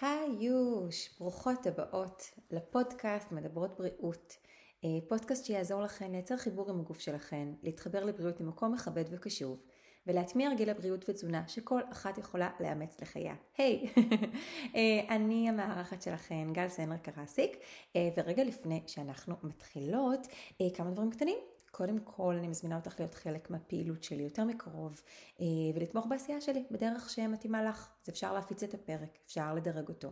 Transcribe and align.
היוש, 0.00 1.18
ברוכות 1.20 1.66
הבאות 1.66 2.30
לפודקאסט 2.50 3.32
מדברות 3.32 3.78
בריאות. 3.78 4.36
אה, 4.84 4.88
פודקאסט 5.08 5.44
שיעזור 5.44 5.82
לכן 5.82 6.12
לייצר 6.12 6.36
חיבור 6.36 6.70
עם 6.70 6.80
הגוף 6.80 7.00
שלכן, 7.00 7.48
להתחבר 7.62 8.04
לבריאות 8.04 8.40
ממקום 8.40 8.72
מכבד 8.72 9.04
וקשוב, 9.10 9.60
ולהטמיע 10.06 10.50
רגיל 10.50 10.70
הבריאות 10.70 11.08
ותזונה 11.08 11.48
שכל 11.48 11.80
אחת 11.92 12.18
יכולה 12.18 12.50
לאמץ 12.60 13.00
לחייה. 13.00 13.34
היי, 13.58 13.92
hey. 13.96 14.00
אה, 14.76 15.16
אני 15.16 15.48
המארחת 15.48 16.02
שלכן, 16.02 16.52
גל 16.52 16.68
סנר 16.68 16.96
קרסיק, 16.96 17.56
אה, 17.96 18.08
ורגע 18.16 18.44
לפני 18.44 18.82
שאנחנו 18.86 19.34
מתחילות, 19.42 20.26
כמה 20.74 20.90
דברים 20.90 21.10
קטנים. 21.10 21.53
קודם 21.76 21.98
כל 21.98 22.34
אני 22.38 22.48
מזמינה 22.48 22.76
אותך 22.76 23.00
להיות 23.00 23.14
חלק 23.14 23.50
מהפעילות 23.50 24.02
שלי 24.02 24.22
יותר 24.22 24.44
מקרוב 24.44 25.02
אה, 25.40 25.46
ולתמוך 25.74 26.06
בעשייה 26.06 26.40
שלי 26.40 26.64
בדרך 26.70 27.10
שמתאימה 27.10 27.62
לך. 27.62 27.88
אז 28.04 28.08
אפשר 28.08 28.32
להפיץ 28.32 28.62
את 28.62 28.74
הפרק, 28.74 29.18
אפשר 29.26 29.54
לדרג 29.54 29.88
אותו. 29.88 30.08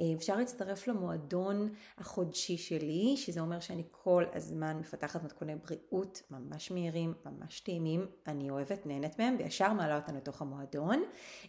אה, 0.00 0.06
אפשר 0.16 0.36
להצטרף 0.36 0.88
למועדון 0.88 1.68
החודשי 1.98 2.56
שלי, 2.58 3.16
שזה 3.16 3.40
אומר 3.40 3.60
שאני 3.60 3.82
כל 3.90 4.24
הזמן 4.34 4.76
מפתחת 4.78 5.24
מתכוני 5.24 5.54
בריאות 5.56 6.22
ממש 6.30 6.70
מהירים, 6.70 7.14
ממש 7.26 7.60
טעימים, 7.60 8.06
אני 8.26 8.50
אוהבת, 8.50 8.86
נהנית 8.86 9.18
מהם, 9.18 9.36
וישר 9.38 9.72
מעלה 9.72 9.96
אותם 9.96 10.16
לתוך 10.16 10.42
המועדון. 10.42 11.02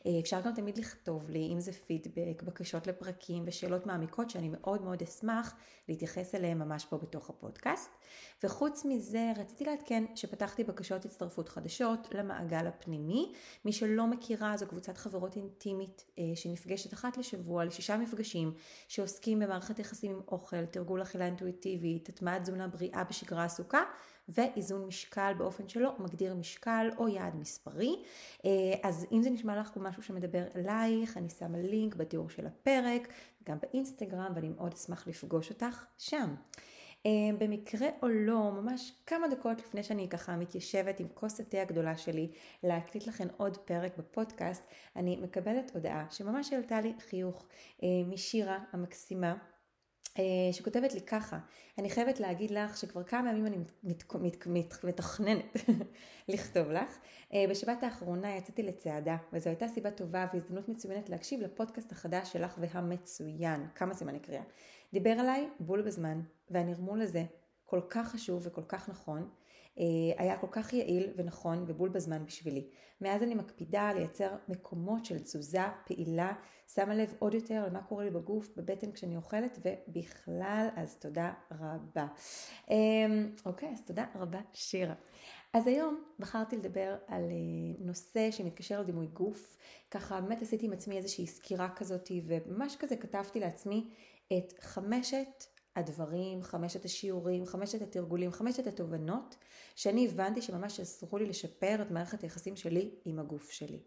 אה, 0.05 0.19
אפשר 0.19 0.41
גם 0.41 0.53
תמיד 0.53 0.77
לכתוב 0.77 1.29
לי, 1.29 1.49
אם 1.53 1.59
זה 1.59 1.71
פידבק, 1.71 2.43
בקשות 2.43 2.87
לפרקים 2.87 3.43
ושאלות 3.47 3.85
מעמיקות 3.85 4.29
שאני 4.29 4.49
מאוד 4.49 4.81
מאוד 4.81 5.01
אשמח 5.01 5.55
להתייחס 5.89 6.35
אליהם 6.35 6.59
ממש 6.59 6.85
פה 6.85 6.97
בתוך 6.97 7.29
הפודקאסט. 7.29 7.89
וחוץ 8.43 8.85
מזה, 8.85 9.31
לעדכן 9.65 10.03
שפתחתי 10.15 10.63
בקשות 10.63 11.05
הצטרפות 11.05 11.49
חדשות 11.49 12.07
למעגל 12.11 12.67
הפנימי. 12.67 13.33
מי 13.65 13.73
שלא 13.73 14.07
מכירה, 14.07 14.57
זו 14.57 14.67
קבוצת 14.67 14.97
חברות 14.97 15.35
אינטימית 15.35 16.05
אה, 16.19 16.23
שנפגשת 16.35 16.93
אחת 16.93 17.17
לשבוע 17.17 17.65
לשישה 17.65 17.97
מפגשים 17.97 18.53
שעוסקים 18.87 19.39
במערכת 19.39 19.79
יחסים 19.79 20.11
עם 20.11 20.21
אוכל, 20.27 20.65
תרגול 20.65 21.01
אכילה 21.01 21.25
אינטואיטיבית, 21.25 22.09
הטמעת 22.09 22.41
תזונה 22.41 22.67
בריאה 22.67 23.03
בשגרה 23.03 23.43
עסוקה 23.43 23.81
ואיזון 24.29 24.85
משקל 24.85 25.33
באופן 25.37 25.69
שלא 25.69 25.95
מגדיר 25.99 26.35
משקל 26.35 26.89
או 26.97 27.07
יעד 27.07 27.35
מספרי. 27.35 27.95
אה, 28.45 28.49
אז 28.83 29.05
אם 29.11 29.21
זה 29.23 29.29
נשמע 29.29 29.59
לך 29.59 29.71
משהו 29.77 30.03
שמדבר 30.03 30.43
אלייך, 30.55 31.17
אני 31.17 31.29
שמה 31.29 31.57
לינק 31.57 31.95
בתיאור 31.95 32.29
של 32.29 32.47
הפרק, 32.47 33.07
גם 33.43 33.57
באינסטגרם, 33.61 34.31
ואני 34.35 34.49
מאוד 34.49 34.73
אשמח 34.73 35.07
לפגוש 35.07 35.49
אותך 35.49 35.85
שם. 35.97 36.35
אה, 37.07 37.37
במקרה 37.37 37.87
או 38.01 38.07
לא, 38.07 38.51
ממש 38.51 38.93
כמה 39.05 39.27
דקות 39.27 39.59
לפני 39.59 39.83
שאני 39.83 40.09
ככה 40.09 40.35
מתיישבת 40.35 40.99
עם 40.99 41.07
כוס 41.13 41.39
התה 41.39 41.61
הגדולה 41.61 41.97
שלי 41.97 42.31
להקליט 42.63 43.07
לכם 43.07 43.27
עוד 43.37 43.57
פרק 43.57 43.97
בפודקאסט, 43.97 44.63
אני 44.95 45.15
מקבלת 45.15 45.71
הודעה 45.75 46.05
שממש 46.11 46.53
העלתה 46.53 46.81
לי 46.81 46.93
חיוך 47.09 47.45
אה, 47.83 47.87
משירה 48.07 48.59
המקסימה. 48.73 49.35
אה, 50.19 50.23
שכותבת 50.51 50.93
לי 50.93 51.01
ככה, 51.01 51.39
אני 51.77 51.89
חייבת 51.89 52.19
להגיד 52.19 52.51
לך 52.51 52.77
שכבר 52.77 53.03
כמה 53.03 53.29
ימים 53.29 53.45
אני 53.45 53.57
מת, 53.83 54.15
מת, 54.15 54.47
מת, 54.47 54.83
מתכננת 54.83 55.57
לכתוב 56.29 56.71
לך. 56.71 56.97
בשבת 57.49 57.83
האחרונה 57.83 58.35
יצאתי 58.35 58.63
לצעדה, 58.63 59.17
וזו 59.33 59.49
הייתה 59.49 59.67
סיבה 59.67 59.91
טובה 59.91 60.25
והזדמנות 60.33 60.69
מצוינת 60.69 61.09
להקשיב 61.09 61.41
לפודקאסט 61.41 61.91
החדש 61.91 62.33
שלך 62.33 62.57
והמצוין. 62.59 63.67
כמה 63.75 63.93
סימני 63.93 64.19
קריאה. 64.19 64.43
דיבר 64.93 65.11
עליי 65.11 65.49
בול 65.59 65.81
בזמן, 65.81 66.21
והנרמול 66.49 67.01
הזה 67.01 67.23
כל 67.65 67.81
כך 67.89 68.07
חשוב 68.07 68.41
וכל 68.45 68.63
כך 68.67 68.89
נכון, 68.89 69.29
אה, 69.79 69.83
היה 70.17 70.37
כל 70.37 70.47
כך 70.51 70.73
יעיל 70.73 71.13
ונכון 71.15 71.63
ובול 71.67 71.89
בזמן 71.89 72.25
בשבילי. 72.25 72.67
מאז 73.01 73.23
אני 73.23 73.35
מקפידה 73.35 73.93
לייצר 73.93 74.35
מקומות 74.49 75.05
של 75.05 75.19
תזוזה 75.19 75.61
פעילה, 75.85 76.33
שמה 76.73 76.95
לב 76.95 77.13
עוד 77.19 77.33
יותר 77.33 77.55
על 77.55 77.71
מה 77.71 77.83
קורה 77.83 78.03
לי 78.03 78.09
בגוף, 78.09 78.49
בבטן 78.57 78.91
כשאני 78.91 79.15
אוכלת 79.15 79.59
ובכלל, 79.65 80.67
אז 80.75 80.95
תודה 80.95 81.33
רבה. 81.51 82.07
אמ, 82.71 83.31
אוקיי, 83.45 83.69
אז 83.69 83.81
תודה 83.85 84.05
רבה 84.15 84.39
שירה. 84.53 84.93
אז 85.53 85.67
היום 85.67 86.03
בחרתי 86.19 86.57
לדבר 86.57 86.95
על 87.07 87.23
אה, 87.23 87.85
נושא 87.85 88.31
שמתקשר 88.31 88.81
לדימוי 88.81 89.07
גוף. 89.07 89.57
ככה 89.91 90.21
באמת 90.21 90.41
עשיתי 90.41 90.65
עם 90.65 90.73
עצמי 90.73 90.97
איזושהי 90.97 91.27
סקירה 91.27 91.69
כזאת 91.75 92.11
וממש 92.27 92.75
כזה 92.75 92.95
כתבתי 92.95 93.39
לעצמי 93.39 93.89
את 94.33 94.53
חמשת 94.61 95.45
הדברים, 95.75 96.43
חמשת 96.43 96.85
השיעורים, 96.85 97.45
חמשת 97.45 97.81
התרגולים, 97.81 98.31
חמשת 98.31 98.67
התובנות, 98.67 99.35
שאני 99.75 100.07
הבנתי 100.07 100.41
שממש 100.41 100.79
עזרו 100.79 101.17
לי 101.17 101.25
לשפר 101.25 101.81
את 101.81 101.91
מערכת 101.91 102.21
היחסים 102.21 102.55
שלי 102.55 102.91
עם 103.05 103.19
הגוף 103.19 103.51
שלי. 103.51 103.79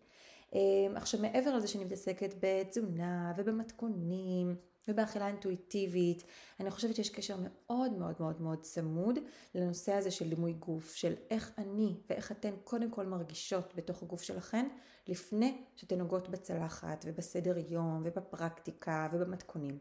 אמ, 0.54 0.92
עכשיו 0.96 1.20
מעבר 1.20 1.56
לזה 1.56 1.68
שאני 1.68 1.84
מתעסקת 1.84 2.34
בתזונה 2.40 3.32
ובמתכונים 3.36 4.56
ובאכילה 4.88 5.26
אינטואיטיבית, 5.26 6.24
אני 6.60 6.70
חושבת 6.70 6.96
שיש 6.96 7.10
קשר 7.10 7.36
מאוד 7.40 7.92
מאוד 7.92 8.14
מאוד 8.20 8.42
מאוד 8.42 8.62
צמוד 8.62 9.18
לנושא 9.54 9.92
הזה 9.92 10.10
של 10.10 10.28
דימוי 10.28 10.52
גוף, 10.52 10.94
של 10.94 11.14
איך 11.30 11.52
אני 11.58 11.94
ואיך 12.10 12.32
אתן 12.32 12.54
קודם 12.64 12.90
כל 12.90 13.06
מרגישות 13.06 13.74
בתוך 13.74 14.02
הגוף 14.02 14.22
שלכן, 14.22 14.68
לפני 15.08 15.64
שאתן 15.76 15.98
נוגעות 15.98 16.28
בצלחת 16.28 17.04
ובסדר 17.08 17.54
יום 17.68 18.02
ובפרקטיקה 18.04 19.08
ובמתכונים. 19.12 19.78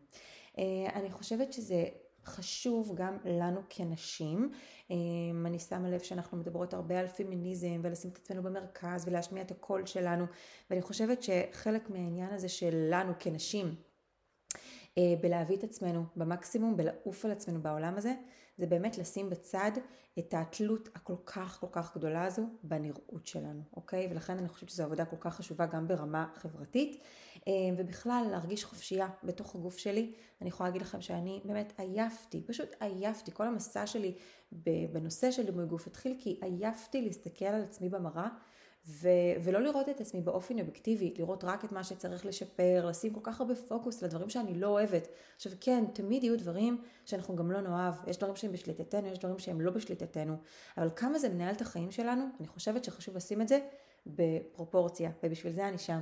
אה, 0.59 0.89
אני 0.95 1.11
חושבת 1.11 1.53
שזה 1.53 1.85
חשוב 2.25 2.95
גם 2.95 3.17
לנו 3.25 3.61
כנשים. 3.69 4.51
אה, 4.91 4.95
אני 5.45 5.59
שמה 5.59 5.89
לב 5.89 5.99
שאנחנו 5.99 6.37
מדברות 6.37 6.73
הרבה 6.73 6.99
על 6.99 7.07
פמיניזם 7.07 7.79
ולשים 7.83 8.11
את 8.11 8.17
עצמנו 8.17 8.43
במרכז 8.43 9.07
ולהשמיע 9.07 9.43
את 9.43 9.51
הקול 9.51 9.85
שלנו 9.85 10.25
ואני 10.69 10.81
חושבת 10.81 11.23
שחלק 11.23 11.89
מהעניין 11.89 12.33
הזה 12.33 12.49
שלנו 12.49 13.13
כנשים 13.19 13.75
אה, 14.97 15.13
בלהביא 15.21 15.57
את 15.57 15.63
עצמנו 15.63 16.03
במקסימום, 16.15 16.77
בלעוף 16.77 17.25
על 17.25 17.31
עצמנו 17.31 17.61
בעולם 17.61 17.97
הזה, 17.97 18.13
זה 18.59 18.65
באמת 18.65 18.97
לשים 18.97 19.29
בצד 19.29 19.71
את 20.19 20.33
התלות 20.33 20.89
הכל 20.95 21.15
כך 21.25 21.57
כל 21.59 21.67
כך 21.71 21.97
גדולה 21.97 22.25
הזו 22.25 22.41
בנראות 22.63 23.27
שלנו, 23.27 23.61
אוקיי? 23.75 24.07
ולכן 24.11 24.37
אני 24.37 24.47
חושבת 24.47 24.69
שזו 24.69 24.83
עבודה 24.83 25.05
כל 25.05 25.15
כך 25.19 25.35
חשובה 25.35 25.65
גם 25.65 25.87
ברמה 25.87 26.27
חברתית, 26.35 27.01
אה, 27.47 27.53
ובכלל 27.77 28.27
להרגיש 28.31 28.65
חופשייה 28.65 29.07
בתוך 29.23 29.55
הגוף 29.55 29.77
שלי. 29.77 30.13
אני 30.41 30.49
יכולה 30.49 30.69
להגיד 30.69 30.81
לכם 30.81 31.01
שאני 31.01 31.41
באמת 31.45 31.73
עייפתי, 31.77 32.43
פשוט 32.47 32.69
עייפתי, 32.79 33.31
כל 33.33 33.47
המסע 33.47 33.87
שלי 33.87 34.15
בנושא 34.91 35.31
של 35.31 35.45
דימוי 35.45 35.65
גוף 35.65 35.87
התחיל 35.87 36.15
כי 36.19 36.39
עייפתי 36.41 37.01
להסתכל 37.01 37.45
על 37.45 37.61
עצמי 37.61 37.89
במראה 37.89 38.27
ו- 38.89 39.43
ולא 39.43 39.61
לראות 39.61 39.89
את 39.89 40.01
עצמי 40.01 40.21
באופן 40.21 40.59
אובייקטיבי, 40.59 41.13
לראות 41.17 41.43
רק 41.43 41.65
את 41.65 41.71
מה 41.71 41.83
שצריך 41.83 42.25
לשפר, 42.25 42.85
לשים 42.85 43.13
כל 43.13 43.19
כך 43.23 43.41
הרבה 43.41 43.55
פוקוס 43.55 44.01
לדברים 44.01 44.29
שאני 44.29 44.53
לא 44.53 44.67
אוהבת. 44.67 45.07
עכשיו 45.35 45.51
כן, 45.61 45.83
תמיד 45.93 46.23
יהיו 46.23 46.37
דברים 46.37 46.81
שאנחנו 47.05 47.35
גם 47.35 47.51
לא 47.51 47.61
נאהב, 47.61 47.93
יש 48.07 48.17
דברים 48.17 48.35
שהם 48.35 48.51
בשליטתנו, 48.51 49.07
יש 49.07 49.19
דברים 49.19 49.39
שהם 49.39 49.61
לא 49.61 49.71
בשליטתנו, 49.71 50.35
אבל 50.77 50.89
כמה 50.95 51.19
זה 51.19 51.29
מנהל 51.29 51.55
את 51.55 51.61
החיים 51.61 51.91
שלנו, 51.91 52.25
אני 52.39 52.47
חושבת 52.47 52.83
שחשוב 52.83 53.15
לשים 53.15 53.41
את 53.41 53.47
זה 53.47 53.59
בפרופורציה, 54.05 55.11
ובשביל 55.23 55.53
זה 55.53 55.67
אני 55.67 55.77
שם. 55.77 56.01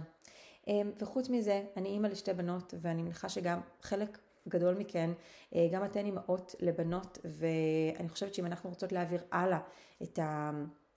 אמ, 0.68 0.92
וחוץ 1.00 1.30
מזה, 1.30 1.64
אני 1.78 1.90
אימא 1.90 2.08
לשתי 2.08 2.34
בנות, 2.34 2.74
ואני 2.82 3.04
מניחה 3.04 3.30
שגם 3.30 3.60
חלק 3.82 4.18
גדול 4.48 4.76
מכן, 4.76 5.10
אה, 5.56 5.68
גם 5.72 5.86
אתן 5.86 6.06
אימהות 6.06 6.56
לבנות, 6.60 7.18
ואני 7.26 8.10
חושבת 8.10 8.34
שאם 8.34 8.46
אנחנו 8.46 8.70
רוצות 8.70 8.92
להעביר 8.92 9.22
הלאה 9.32 9.60
את, 10.04 10.20
ה, 10.20 10.52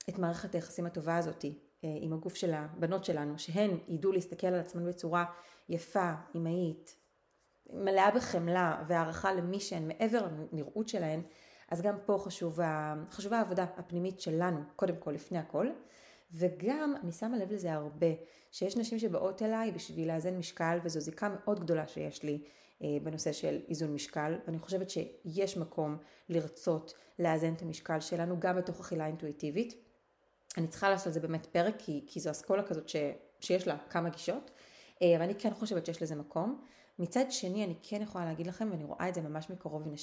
את 0.08 0.18
מערכת 0.18 0.54
היחסים 0.54 0.86
הטובה 0.86 1.16
הזאתי 1.16 1.58
עם 1.82 2.12
הגוף 2.12 2.34
של 2.34 2.54
הבנות 2.54 3.04
שלנו, 3.04 3.38
שהן 3.38 3.70
ידעו 3.88 4.12
להסתכל 4.12 4.46
על 4.46 4.60
עצמן 4.60 4.88
בצורה 4.88 5.24
יפה, 5.68 6.12
אמהית, 6.36 6.96
מלאה 7.72 8.10
בחמלה 8.10 8.82
והערכה 8.88 9.32
למי 9.32 9.60
שהן 9.60 9.88
מעבר 9.88 10.26
לנראות 10.52 10.88
שלהן, 10.88 11.22
אז 11.70 11.82
גם 11.82 11.96
פה 12.06 12.18
חשוב, 12.18 12.58
חשובה 13.10 13.38
העבודה 13.38 13.62
הפנימית 13.76 14.20
שלנו, 14.20 14.60
קודם 14.76 14.96
כל, 14.96 15.10
לפני 15.10 15.38
הכל. 15.38 15.66
וגם, 16.32 16.94
אני 17.02 17.12
שמה 17.12 17.36
לב 17.36 17.52
לזה 17.52 17.72
הרבה, 17.72 18.06
שיש 18.50 18.76
נשים 18.76 18.98
שבאות 18.98 19.42
אליי 19.42 19.72
בשביל 19.72 20.08
לאזן 20.12 20.36
משקל, 20.36 20.78
וזו 20.84 21.00
זיקה 21.00 21.28
מאוד 21.28 21.60
גדולה 21.60 21.88
שיש 21.88 22.22
לי 22.22 22.42
אה, 22.82 22.88
בנושא 23.02 23.32
של 23.32 23.60
איזון 23.68 23.94
משקל, 23.94 24.38
ואני 24.46 24.58
חושבת 24.58 24.90
שיש 24.90 25.56
מקום 25.56 25.96
לרצות 26.28 26.94
לאזן 27.18 27.52
את 27.54 27.62
המשקל 27.62 28.00
שלנו, 28.00 28.40
גם 28.40 28.56
בתוך 28.56 28.80
אכילה 28.80 29.06
אינטואיטיבית. 29.06 29.89
אני 30.56 30.68
צריכה 30.68 30.90
לעשות 30.90 31.06
על 31.06 31.12
זה 31.12 31.20
באמת 31.20 31.46
פרק, 31.46 31.74
כי, 31.78 32.04
כי 32.06 32.20
זו 32.20 32.30
אסכולה 32.30 32.62
כזאת 32.62 32.88
ש, 32.88 32.96
שיש 33.40 33.66
לה 33.66 33.76
כמה 33.90 34.08
גישות, 34.08 34.50
אה, 35.02 35.16
אבל 35.16 35.24
אני 35.24 35.34
כן 35.34 35.54
חושבת 35.54 35.86
שיש 35.86 36.02
לזה 36.02 36.14
מקום. 36.14 36.64
מצד 36.98 37.24
שני, 37.30 37.64
אני 37.64 37.74
כן 37.82 38.02
יכולה 38.02 38.24
להגיד 38.24 38.46
לכם, 38.46 38.68
ואני 38.70 38.84
רואה 38.84 39.08
את 39.08 39.14
זה 39.14 39.20
ממש 39.20 39.50
מקרוב 39.50 39.82
עם 39.86 39.94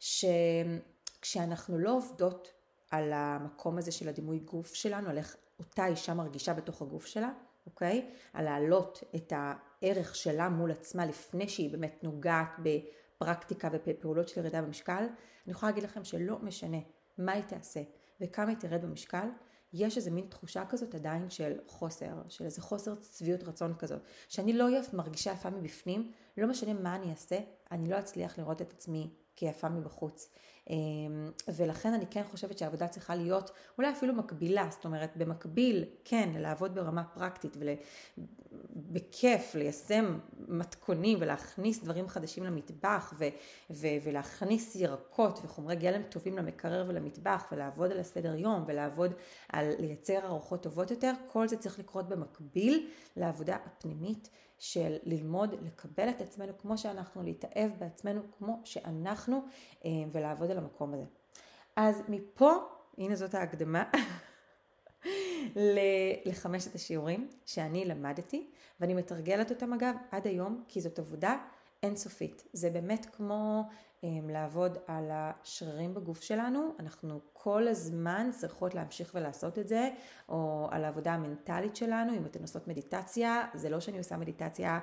שכשאנחנו 0.00 1.78
לא 1.78 1.96
עובדות 1.96 2.52
על 2.90 3.12
המקום 3.12 3.78
הזה 3.78 3.92
של 3.92 4.08
הדימוי 4.08 4.38
גוף 4.38 4.74
שלנו, 4.74 5.10
על 5.10 5.18
איך 5.18 5.36
אותה 5.58 5.86
אישה 5.86 6.14
מרגישה 6.14 6.54
בתוך 6.54 6.82
הגוף 6.82 7.06
שלה, 7.06 7.30
אוקיי? 7.66 8.10
על 8.32 8.44
להעלות 8.44 9.04
את 9.14 9.32
הערך 9.36 10.16
שלה 10.16 10.48
מול 10.48 10.70
עצמה 10.70 11.06
לפני 11.06 11.48
שהיא 11.48 11.70
באמת 11.70 12.04
נוגעת 12.04 12.48
בפרקטיקה 12.62 13.68
ובפעולות 13.72 14.28
של 14.28 14.40
ירידה 14.40 14.62
במשקל, 14.62 15.04
אני 15.44 15.52
יכולה 15.52 15.72
להגיד 15.72 15.84
לכם 15.84 16.04
שלא 16.04 16.38
משנה 16.38 16.78
מה 17.18 17.32
היא 17.32 17.42
תעשה 17.42 17.80
וכמה 18.20 18.48
היא 18.48 18.56
תרד 18.56 18.82
במשקל, 18.82 19.28
יש 19.72 19.96
איזה 19.96 20.10
מין 20.10 20.26
תחושה 20.28 20.64
כזאת 20.66 20.94
עדיין 20.94 21.30
של 21.30 21.52
חוסר, 21.66 22.22
של 22.28 22.44
איזה 22.44 22.62
חוסר 22.62 22.94
צביעות 22.94 23.42
רצון 23.42 23.74
כזאת, 23.78 24.00
שאני 24.28 24.52
לא 24.52 24.66
מרגישה 24.92 25.32
יפה 25.32 25.50
מבפנים, 25.50 26.12
לא 26.36 26.46
משנה 26.46 26.72
מה 26.72 26.96
אני 26.96 27.10
אעשה, 27.10 27.38
אני 27.70 27.90
לא 27.90 27.98
אצליח 27.98 28.38
לראות 28.38 28.62
את 28.62 28.72
עצמי 28.72 29.10
כיפה 29.36 29.68
מבחוץ. 29.68 30.30
אמ, 30.70 31.30
ולכן 31.48 31.92
אני 31.92 32.06
כן 32.10 32.22
חושבת 32.30 32.58
שהעבודה 32.58 32.88
צריכה 32.88 33.14
להיות 33.14 33.50
אולי 33.78 33.90
אפילו 33.90 34.14
מקבילה, 34.14 34.68
זאת 34.70 34.84
אומרת 34.84 35.16
במקביל 35.16 35.84
כן 36.04 36.28
לעבוד 36.38 36.74
ברמה 36.74 37.04
פרקטית 37.04 37.56
ובכיף 38.86 39.54
ליישם 39.54 40.18
מתכונים 40.48 41.18
ולהכניס 41.20 41.82
דברים 41.82 42.08
חדשים 42.08 42.44
למטבח 42.44 43.14
ו- 43.18 43.24
ו- 43.70 43.86
ולהכניס 44.04 44.76
ירקות 44.76 45.40
וחומרי 45.44 45.76
גלם 45.76 46.02
טובים 46.02 46.38
למקרר 46.38 46.84
ולמטבח 46.88 47.44
ולעבוד 47.52 47.90
על 47.90 48.00
הסדר 48.00 48.34
יום 48.34 48.64
ולעבוד 48.66 49.12
על 49.48 49.72
לייצר 49.78 50.26
ארוחות 50.26 50.62
טובות 50.62 50.90
יותר, 50.90 51.12
כל 51.26 51.48
זה 51.48 51.56
צריך 51.56 51.78
לקרות 51.78 52.08
במקביל 52.08 52.88
לעבודה 53.16 53.56
הפנימית 53.66 54.30
של 54.60 54.96
ללמוד 55.02 55.54
לקבל 55.62 56.08
את 56.08 56.20
עצמנו 56.20 56.52
כמו 56.58 56.78
שאנחנו, 56.78 57.22
להתאהב 57.22 57.70
בעצמנו 57.78 58.20
כמו 58.38 58.60
שאנחנו 58.64 59.42
אה, 59.84 59.90
ולעבוד 60.12 60.50
על 60.50 60.58
המקום 60.58 60.94
הזה. 60.94 61.04
אז 61.76 62.02
מפה, 62.08 62.52
הנה 62.98 63.16
זאת 63.16 63.34
ההקדמה, 63.34 63.84
לחמשת 66.26 66.74
השיעורים 66.74 67.28
שאני 67.46 67.84
למדתי 67.84 68.50
ואני 68.80 68.94
מתרגלת 68.94 69.50
אותם 69.50 69.72
אגב 69.72 69.94
עד 70.10 70.26
היום 70.26 70.64
כי 70.68 70.80
זאת 70.80 70.98
עבודה 70.98 71.36
אינסופית. 71.82 72.44
זה 72.52 72.70
באמת 72.70 73.06
כמו 73.12 73.62
לעבוד 74.02 74.78
על 74.86 75.08
השרירים 75.12 75.94
בגוף 75.94 76.22
שלנו, 76.22 76.74
אנחנו 76.80 77.20
כל 77.32 77.68
הזמן 77.68 78.30
צריכות 78.32 78.74
להמשיך 78.74 79.10
ולעשות 79.14 79.58
את 79.58 79.68
זה, 79.68 79.90
או 80.28 80.68
על 80.70 80.84
העבודה 80.84 81.12
המנטלית 81.12 81.76
שלנו, 81.76 82.16
אם 82.16 82.26
אתן 82.26 82.42
עושות 82.42 82.68
מדיטציה, 82.68 83.44
זה 83.54 83.70
לא 83.70 83.80
שאני 83.80 83.98
עושה 83.98 84.16
מדיטציה 84.16 84.78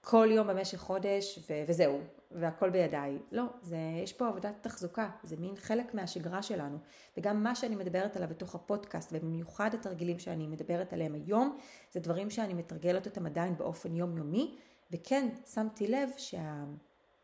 כל 0.00 0.28
יום 0.30 0.46
במשך 0.46 0.78
חודש 0.78 1.38
ו- 1.50 1.62
וזהו, 1.68 2.00
והכל 2.30 2.70
בידיי. 2.70 3.18
לא, 3.32 3.44
זה, 3.62 3.76
יש 4.02 4.12
פה 4.12 4.28
עבודת 4.28 4.54
תחזוקה, 4.60 5.10
זה 5.22 5.36
מין 5.36 5.56
חלק 5.56 5.94
מהשגרה 5.94 6.42
שלנו. 6.42 6.78
וגם 7.16 7.42
מה 7.42 7.54
שאני 7.54 7.76
מדברת 7.76 8.16
עליו 8.16 8.28
בתוך 8.28 8.54
הפודקאסט, 8.54 9.12
ובמיוחד 9.12 9.74
התרגילים 9.74 10.18
שאני 10.18 10.46
מדברת 10.46 10.92
עליהם 10.92 11.14
היום, 11.14 11.58
זה 11.92 12.00
דברים 12.00 12.30
שאני 12.30 12.54
מתרגלת 12.54 13.06
אותם 13.06 13.26
עדיין 13.26 13.56
באופן 13.56 13.96
יומיומי, 13.96 14.56
וכן, 14.92 15.28
שמתי 15.54 15.86
לב 15.86 16.10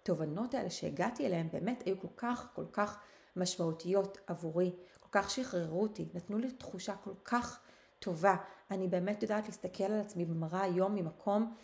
שהתובנות 0.04 0.54
האלה 0.54 0.70
שהגעתי 0.70 1.26
אליהן 1.26 1.48
באמת 1.52 1.82
היו 1.86 2.00
כל 2.00 2.08
כך 2.16 2.48
כל 2.54 2.64
כך 2.72 2.98
משמעותיות 3.36 4.18
עבורי, 4.26 4.72
כל 5.00 5.08
כך 5.12 5.30
שחררו 5.30 5.82
אותי, 5.82 6.08
נתנו 6.14 6.38
לי 6.38 6.50
תחושה 6.52 6.96
כל 6.96 7.14
כך 7.24 7.60
טובה. 7.98 8.36
אני 8.70 8.88
באמת 8.88 9.22
יודעת 9.22 9.46
להסתכל 9.46 9.84
על 9.84 10.00
עצמי 10.00 10.24
במראה 10.24 10.62
היום 10.62 10.94
ממקום 10.94 11.54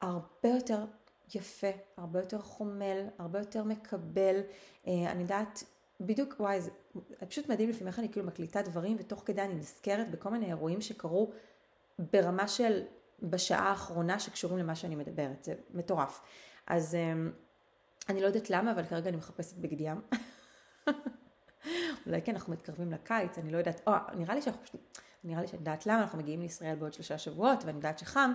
הרבה 0.00 0.48
יותר 0.48 0.84
יפה, 1.34 1.70
הרבה 1.96 2.20
יותר 2.20 2.38
חומל, 2.38 3.06
הרבה 3.18 3.38
יותר 3.38 3.64
מקבל. 3.64 4.40
אה, 4.86 4.92
אני 5.10 5.22
יודעת 5.22 5.64
בדיוק, 6.00 6.34
וואי, 6.40 6.60
זה 6.60 6.70
פשוט 7.28 7.48
מדהים 7.48 7.68
לפעמים 7.68 7.88
איך 7.88 7.98
אני 7.98 8.12
כאילו 8.12 8.26
מקליטה 8.26 8.62
דברים 8.62 8.96
ותוך 9.00 9.22
כדי 9.26 9.42
אני 9.42 9.54
נזכרת 9.54 10.10
בכל 10.10 10.30
מיני 10.30 10.46
אירועים 10.46 10.80
שקרו 10.80 11.30
ברמה 12.12 12.48
של 12.48 12.82
בשעה 13.22 13.68
האחרונה 13.68 14.18
שקשורים 14.18 14.58
למה 14.58 14.74
שאני 14.74 14.94
מדברת, 14.94 15.44
זה 15.44 15.54
מטורף. 15.74 16.20
אז 16.66 16.94
אמ, 16.94 17.32
אני 18.08 18.20
לא 18.20 18.26
יודעת 18.26 18.50
למה, 18.50 18.72
אבל 18.72 18.84
כרגע 18.84 19.08
אני 19.08 19.16
מחפשת 19.16 19.56
בגד 19.56 19.80
ים. 19.80 20.00
אולי 22.06 22.22
כי 22.22 22.30
אנחנו 22.30 22.52
מתקרבים 22.52 22.92
לקיץ, 22.92 23.38
אני 23.38 23.52
לא 23.52 23.58
יודעת, 23.58 23.80
או, 23.86 23.92
נראה 24.14 24.34
לי 24.34 24.42
שאנחנו 24.42 24.62
פשוט, 24.64 24.98
נראה 25.24 25.40
לי 25.40 25.46
שאני 25.46 25.58
יודעת 25.58 25.86
למה, 25.86 26.02
אנחנו 26.02 26.18
מגיעים 26.18 26.40
לישראל 26.40 26.74
בעוד 26.74 26.92
שלושה 26.92 27.18
שבועות, 27.18 27.64
ואני 27.64 27.76
יודעת 27.76 27.98
שחם, 27.98 28.32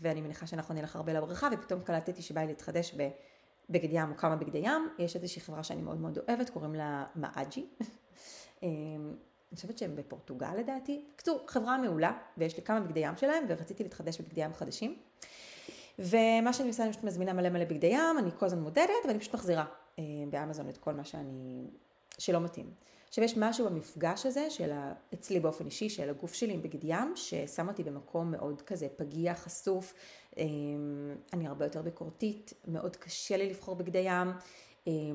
ואני 0.00 0.20
מניחה 0.20 0.46
שאנחנו 0.46 0.74
נלך 0.74 0.96
הרבה 0.96 1.12
לבריכה, 1.12 1.48
ופתאום 1.52 1.80
קלטתי 1.80 2.22
שבא 2.22 2.40
לי 2.40 2.46
להתחדש 2.46 2.94
בבגד 2.94 3.88
ים 3.92 4.10
או 4.10 4.16
כמה 4.16 4.36
בגדי 4.36 4.58
ים. 4.58 4.88
יש 4.98 5.16
איזושהי 5.16 5.42
חברה 5.42 5.64
שאני 5.64 5.82
מאוד 5.82 6.00
מאוד 6.00 6.18
אוהבת, 6.28 6.50
קוראים 6.50 6.74
לה 6.74 7.04
מאג'י. 7.16 7.66
אמ, 8.62 8.68
אני 9.50 9.56
חושבת 9.56 9.78
שהם 9.78 9.96
בפורטוגל 9.96 10.54
לדעתי. 10.54 11.04
בקיצור, 11.14 11.44
חברה 11.46 11.78
מעולה, 11.78 12.12
ויש 12.38 12.56
לי 12.56 12.62
כמה 12.62 12.80
בגדי 12.80 13.00
ים 13.00 13.16
שלהם, 13.16 13.44
ורציתי 13.48 13.82
להתחדש 13.82 14.20
בבגדי 14.20 14.40
ים 14.40 14.54
חדשים. 14.54 14.98
ומה 15.98 16.52
שאני 16.52 16.68
עושה, 16.68 16.82
אני 16.82 16.92
פשוט 16.92 17.04
מזמינה 17.04 17.32
מלא 17.32 17.48
מלא 17.48 17.64
בגדי 17.64 17.86
ים, 17.86 18.18
אני 18.18 18.30
כל 18.38 18.46
הזמן 18.46 18.60
מודדת, 18.60 18.90
ואני 19.06 19.18
פשוט 19.18 19.34
מחזירה 19.34 19.64
אה, 19.98 20.04
באמזון 20.30 20.68
את 20.68 20.76
כל 20.76 20.94
מה 20.94 21.04
שאני, 21.04 21.70
שלא 22.18 22.40
מתאים. 22.40 22.70
עכשיו 23.08 23.24
יש 23.24 23.36
משהו 23.36 23.66
במפגש 23.66 24.26
הזה, 24.26 24.50
של 24.50 24.72
ה... 24.72 24.92
אצלי 25.14 25.40
באופן 25.40 25.66
אישי, 25.66 25.88
של 25.88 26.10
הגוף 26.10 26.34
שלי 26.34 26.52
עם 26.52 26.62
בגד 26.62 26.84
ים, 26.84 27.12
ששם 27.16 27.68
אותי 27.68 27.82
במקום 27.82 28.30
מאוד 28.30 28.62
כזה 28.62 28.86
פגיע, 28.96 29.34
חשוף, 29.34 29.94
אה, 30.38 30.44
אני 31.32 31.46
הרבה 31.46 31.64
יותר 31.64 31.82
ביקורתית, 31.82 32.52
מאוד 32.66 32.96
קשה 32.96 33.36
לי 33.36 33.50
לבחור 33.50 33.76
בגדי 33.76 34.02
ים. 34.04 34.32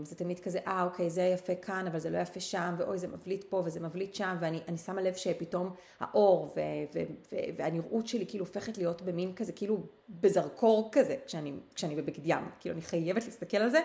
זה 0.04 0.16
תמיד 0.16 0.40
כזה, 0.40 0.60
אה 0.68 0.84
אוקיי 0.84 1.10
זה 1.10 1.22
יפה 1.22 1.56
כאן 1.56 1.88
אבל 1.88 2.00
זה 2.00 2.10
לא 2.10 2.18
יפה 2.18 2.40
שם 2.40 2.76
ואוי 2.78 2.98
זה 2.98 3.08
מבליט 3.08 3.44
פה 3.50 3.62
וזה 3.66 3.80
מבליט 3.80 4.16
שם 4.16 4.38
ואני 4.42 4.78
שמה 4.86 5.02
לב 5.02 5.14
שפתאום 5.14 5.74
האור 6.00 6.54
ו, 6.56 6.60
ו, 6.96 7.00
ו, 7.32 7.36
והנראות 7.58 8.08
שלי 8.08 8.26
כאילו 8.28 8.46
הופכת 8.46 8.78
להיות 8.78 9.02
במין 9.02 9.34
כזה 9.36 9.52
כאילו 9.52 9.84
בזרקור 10.10 10.90
כזה 10.92 11.16
כשאני, 11.26 11.54
כשאני 11.76 11.96
בבגד 11.96 12.22
ים, 12.24 12.46
כאילו 12.60 12.76
אני 12.76 12.82
חייבת 12.82 13.26
להסתכל 13.26 13.58
על 13.58 13.70
זה 13.70 13.80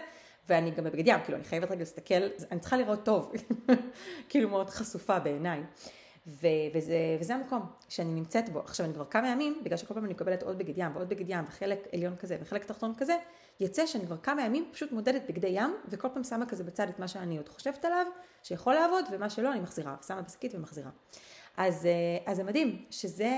ואני 0.48 0.70
גם 0.70 0.84
בבגד 0.84 1.06
ים, 1.06 1.20
כאילו 1.24 1.38
אני 1.38 1.44
חייבת 1.44 1.70
רגע 1.70 1.78
להסתכל, 1.78 2.28
אני 2.50 2.60
צריכה 2.60 2.76
לראות 2.76 3.04
טוב, 3.04 3.32
כאילו 4.28 4.48
מאוד 4.48 4.70
חשופה 4.70 5.18
בעיניי. 5.18 5.62
ו- 6.28 6.46
וזה, 6.74 7.16
וזה 7.20 7.34
המקום 7.34 7.62
שאני 7.88 8.14
נמצאת 8.14 8.48
בו. 8.48 8.58
עכשיו 8.58 8.86
אני 8.86 8.94
כבר 8.94 9.04
כמה 9.04 9.28
ימים, 9.28 9.60
בגלל 9.64 9.76
שכל 9.76 9.94
פעם 9.94 10.04
אני 10.04 10.12
מקבלת 10.12 10.42
עוד 10.42 10.58
בגד 10.58 10.74
ים 10.76 10.96
ועוד 10.96 11.08
בגד 11.08 11.24
ים 11.28 11.44
וחלק 11.48 11.88
עליון 11.92 12.16
כזה 12.16 12.36
וחלק 12.40 12.64
תחתון 12.64 12.94
כזה, 12.98 13.16
יוצא 13.60 13.86
שאני 13.86 14.06
כבר 14.06 14.16
כמה 14.16 14.42
ימים 14.42 14.68
פשוט 14.72 14.92
מודדת 14.92 15.22
בגדי 15.28 15.48
ים 15.48 15.74
וכל 15.88 16.08
פעם 16.14 16.24
שמה 16.24 16.46
כזה 16.46 16.64
בצד 16.64 16.88
את 16.88 16.98
מה 16.98 17.08
שאני 17.08 17.36
עוד 17.36 17.48
חושבת 17.48 17.84
עליו, 17.84 18.06
שיכול 18.42 18.74
לעבוד 18.74 19.04
ומה 19.10 19.30
שלא 19.30 19.52
אני 19.52 19.60
מחזירה, 19.60 19.96
שמה 20.06 20.22
בשקית 20.22 20.54
ומחזירה. 20.54 20.90
אז, 21.56 21.86
אה, 21.86 22.32
אז 22.32 22.36
זה 22.36 22.44
מדהים 22.44 22.84
שזה, 22.90 23.30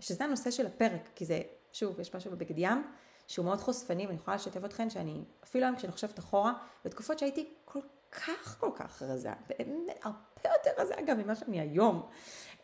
שזה 0.00 0.24
הנושא 0.24 0.50
של 0.50 0.66
הפרק, 0.66 1.08
כי 1.14 1.24
זה, 1.24 1.40
שוב, 1.72 2.00
יש 2.00 2.14
משהו 2.14 2.30
בבגד 2.30 2.58
ים 2.58 2.84
שהוא 3.28 3.44
מאוד 3.44 3.60
חושפני 3.60 4.06
ואני 4.06 4.16
יכולה 4.16 4.36
לשתף 4.36 4.64
אתכם 4.64 4.90
שאני, 4.90 5.20
אפילו 5.44 5.64
היום 5.64 5.76
כשאני 5.76 5.92
חושבת 5.92 6.18
אחורה, 6.18 6.52
בתקופות 6.84 7.18
שהייתי 7.18 7.48
כל 7.64 7.80
כך 8.12 8.60
כל 8.60 8.70
כך 8.74 9.02
רזה, 9.02 9.30
באמת 9.48 9.98
הרבה 10.02 10.18
יותר 10.44 10.70
רזה 10.82 10.94
גם 11.06 11.18
ממה 11.18 11.34
שאני 11.34 11.60
היום, 11.60 12.08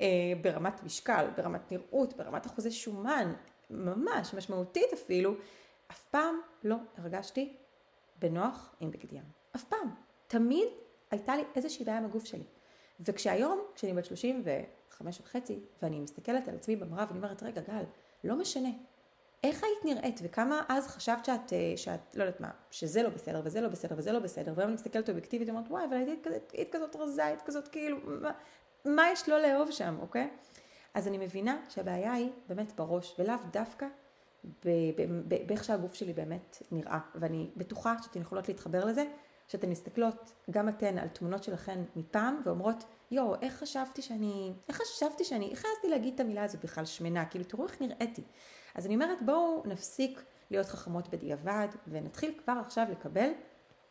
אה, 0.01 0.07
ברמת 0.41 0.83
משקל, 0.83 1.27
ברמת 1.37 1.73
נראות, 1.73 2.17
ברמת 2.17 2.47
אחוזי 2.47 2.71
שומן, 2.71 3.35
ממש 3.71 4.35
משמעותית 4.35 4.93
אפילו, 4.93 5.35
אף 5.91 6.05
פעם 6.11 6.41
לא 6.65 6.77
הרגשתי 6.99 7.57
בנוח 8.19 8.75
עם 8.81 8.91
בגד 8.91 9.13
ים. 9.13 9.25
אף 9.57 9.65
פעם. 9.65 9.95
תמיד 10.27 10.69
הייתה 11.11 11.37
לי 11.37 11.45
איזושהי 11.57 11.85
בעיה 11.85 11.99
עם 11.99 12.05
הגוף 12.05 12.25
שלי. 12.25 12.45
וכשהיום, 13.01 13.61
כשאני 13.75 13.93
בת 13.93 14.05
35 14.05 15.21
וחצי, 15.21 15.61
ואני 15.83 16.01
מסתכלת 16.01 16.49
על 16.49 16.55
עצמי 16.55 16.77
במראה 16.77 17.05
ואני 17.09 17.19
אומרת, 17.19 17.43
רגע 17.43 17.61
גל, 17.61 17.85
לא 18.25 18.37
משנה, 18.37 18.69
איך 19.45 19.65
היית 19.65 19.85
נראית 19.85 20.21
וכמה 20.23 20.63
אז 20.69 20.87
חשבת 20.87 21.25
שאת, 21.25 21.53
אה, 21.53 21.73
שאת, 21.77 22.15
לא 22.15 22.23
יודעת 22.23 22.41
מה, 22.41 22.51
שזה 22.71 23.03
לא 23.03 23.09
בסדר 23.09 23.41
וזה 23.45 23.61
לא 23.61 23.69
בסדר 23.69 23.95
וזה 23.99 24.13
לא 24.13 24.19
בסדר, 24.19 24.53
והיום 24.57 24.69
אני 24.69 24.75
מסתכלת 24.75 25.09
אובייקטיבית 25.09 25.49
ואומרת, 25.49 25.71
וואי, 25.71 25.85
אבל 25.85 25.97
היית, 25.97 26.27
היית 26.53 26.73
כזאת 26.73 26.97
רזה, 26.97 27.25
היית 27.25 27.43
כזאת 27.43 27.69
כאילו, 27.69 27.97
מה, 28.05 28.31
מה 28.85 29.11
יש 29.13 29.29
לא 29.29 29.43
לאהוב 29.43 29.71
שם, 29.71 29.97
אוקיי? 30.01 30.31
אז 30.95 31.09
אני 31.09 31.19
מבינה 31.19 31.61
שהבעיה 31.69 32.13
היא 32.13 32.31
באמת 32.49 32.73
בראש, 32.73 33.15
ולאו 33.19 33.35
דווקא 33.53 33.87
באיך 35.47 35.65
שהגוף 35.65 35.95
שלי 35.95 36.13
באמת 36.13 36.63
נראה, 36.71 36.99
ואני 37.15 37.51
בטוחה 37.57 37.95
שאתן 38.03 38.21
יכולות 38.21 38.49
להתחבר 38.49 38.85
לזה, 38.85 39.05
שאתן 39.49 39.71
מסתכלות, 39.71 40.33
גם 40.51 40.69
אתן, 40.69 40.99
על 40.99 41.09
תמונות 41.09 41.45
שלכן 41.45 41.85
מפעם, 41.97 42.41
ואומרות, 42.45 42.85
יואו, 43.11 43.35
איך 43.43 43.55
חשבתי 43.55 44.03
שאני, 44.03 44.53
איך 44.69 44.77
חשבתי 44.83 45.25
שאני, 45.25 45.51
איך 45.51 45.65
העזתי 45.65 45.89
להגיד 45.89 46.15
את 46.15 46.21
המילה 46.21 46.45
הזו 46.45 46.59
בכלל 46.63 46.85
שמנה, 46.85 47.25
כאילו 47.25 47.45
תראו 47.45 47.65
איך 47.65 47.81
נראיתי. 47.81 48.23
אז 48.75 48.87
אני 48.87 48.95
אומרת, 48.95 49.23
בואו 49.23 49.63
נפסיק 49.67 50.23
להיות 50.51 50.67
חכמות 50.67 51.09
בדיעבד, 51.09 51.69
ונתחיל 51.89 52.35
כבר 52.45 52.55
עכשיו 52.65 52.87
לקבל 52.91 53.31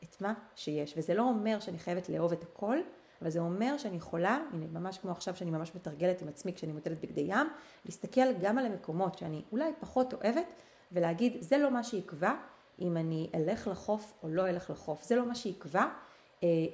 את 0.03 0.21
מה 0.21 0.33
שיש. 0.55 0.93
וזה 0.97 1.13
לא 1.13 1.24
אומר 1.24 1.59
שאני 1.59 1.79
חייבת 1.79 2.09
לאהוב 2.09 2.31
את 2.31 2.43
הכל, 2.43 2.77
אבל 3.21 3.29
זה 3.29 3.39
אומר 3.39 3.77
שאני 3.77 3.97
יכולה, 3.97 4.39
הנה 4.53 4.65
ממש 4.79 4.97
כמו 4.97 5.12
עכשיו 5.12 5.36
שאני 5.36 5.51
ממש 5.51 5.75
מתרגלת 5.75 6.21
עם 6.21 6.27
עצמי 6.27 6.53
כשאני 6.53 6.71
מוטלת 6.71 7.01
בגדי 7.01 7.25
ים, 7.27 7.47
להסתכל 7.86 8.33
גם 8.41 8.57
על 8.57 8.65
המקומות 8.65 9.17
שאני 9.17 9.43
אולי 9.51 9.71
פחות 9.79 10.13
אוהבת, 10.13 10.45
ולהגיד, 10.91 11.38
זה 11.39 11.57
לא 11.57 11.71
מה 11.71 11.83
שיקבע 11.83 12.33
אם 12.79 12.97
אני 12.97 13.29
אלך 13.36 13.67
לחוף 13.67 14.13
או 14.24 14.29
לא 14.29 14.50
אלך 14.50 14.69
לחוף. 14.69 15.03
זה 15.03 15.15
לא 15.15 15.25
מה 15.25 15.36
שיקבע 15.36 15.86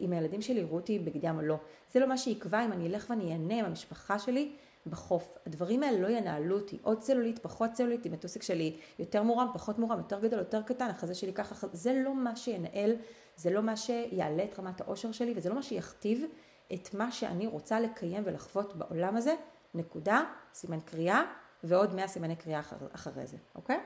אם 0.01 0.13
הילדים 0.13 0.41
שלי 0.41 0.59
יראו 0.59 0.75
אותי 0.75 0.99
בגדי 0.99 1.27
ים 1.27 1.37
או 1.37 1.41
לא. 1.41 1.57
זה 1.91 1.99
לא 1.99 2.07
מה 2.07 2.17
שיקבע 2.17 2.65
אם 2.65 2.71
אני 2.71 2.87
אלך 2.87 3.05
ואני 3.09 3.31
אענה 3.31 3.59
עם 3.59 3.65
המשפחה 3.65 4.19
שלי 4.19 4.51
בחוף. 4.87 5.37
הדברים 5.45 5.83
האלה 5.83 5.99
לא 5.99 6.07
ינהלו 6.07 6.55
אותי. 6.55 6.77
עוד 6.81 6.99
צלולית, 6.99 7.39
פחות 7.39 7.71
צלולית, 7.71 8.05
אם 8.05 8.13
הטוסיק 8.13 8.43
שלי 8.43 8.77
יותר 8.99 9.23
מורם, 9.23 9.47
פחות 9.53 9.79
מורם, 9.79 9.97
יותר 9.97 10.19
גדול, 10.19 10.39
יותר 10.39 10.61
קטן, 10.61 10.89
החזה 10.89 11.15
שלי 11.15 11.33
ככה, 11.33 11.67
זה 11.73 11.93
לא 11.93 12.15
מה 12.15 12.35
שינהל, 12.35 12.95
זה 13.35 13.49
לא 13.49 13.61
מה 13.61 13.77
שיעלה 13.77 14.43
את 14.43 14.59
רמת 14.59 14.81
האושר 14.81 15.11
שלי, 15.11 15.33
וזה 15.35 15.49
לא 15.49 15.55
מה 15.55 15.63
שיכתיב 15.63 16.23
אה, 16.23 16.75
את 16.75 16.93
מה 16.93 17.11
שאני 17.11 17.47
רוצה 17.47 17.79
לקיים 17.79 18.23
ולחוות 18.25 18.75
בעולם 18.75 19.15
הזה, 19.15 19.35
נקודה, 19.73 20.23
סימן 20.53 20.79
קריאה, 20.79 21.23
ועוד 21.63 21.95
100 21.95 22.07
סימני 22.07 22.35
קריאה 22.35 22.59
אחר, 22.59 22.75
אחרי 22.91 23.27
זה, 23.27 23.37
אוקיי? 23.55 23.79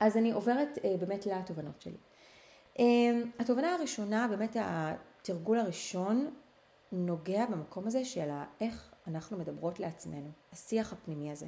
אז 0.00 0.16
אני 0.16 0.32
עוברת 0.32 0.78
אה, 0.84 0.94
באמת 0.98 1.26
לתובנות 1.26 1.80
שלי. 1.80 1.96
אה, 2.78 2.84
התובנה 3.38 3.74
הראשונה, 3.74 4.28
באמת 4.28 4.56
התרגול 4.60 5.58
הראשון, 5.58 6.30
נוגע 6.92 7.46
במקום 7.46 7.86
הזה 7.86 8.04
של 8.04 8.30
איך 8.60 8.94
אנחנו 9.06 9.38
מדברות 9.38 9.80
לעצמנו, 9.80 10.30
השיח 10.52 10.92
הפנימי 10.92 11.32
הזה. 11.32 11.46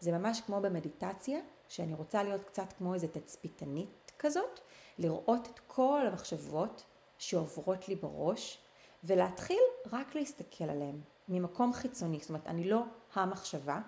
זה 0.00 0.12
ממש 0.12 0.40
כמו 0.40 0.60
במדיטציה, 0.60 1.38
שאני 1.68 1.94
רוצה 1.94 2.22
להיות 2.22 2.44
קצת 2.44 2.72
כמו 2.78 2.94
איזה 2.94 3.08
תצפיתנית 3.08 4.12
כזאת, 4.18 4.60
לראות 4.98 5.48
את 5.54 5.60
כל 5.66 6.06
המחשבות 6.06 6.84
שעוברות 7.18 7.88
לי 7.88 7.94
בראש, 7.94 8.58
ולהתחיל 9.04 9.60
רק 9.92 10.14
להסתכל 10.14 10.64
עליהן 10.64 11.00
ממקום 11.28 11.72
חיצוני. 11.72 12.18
זאת 12.20 12.28
אומרת, 12.28 12.46
אני 12.46 12.70
לא 12.70 12.82
המחשבה, 13.14 13.80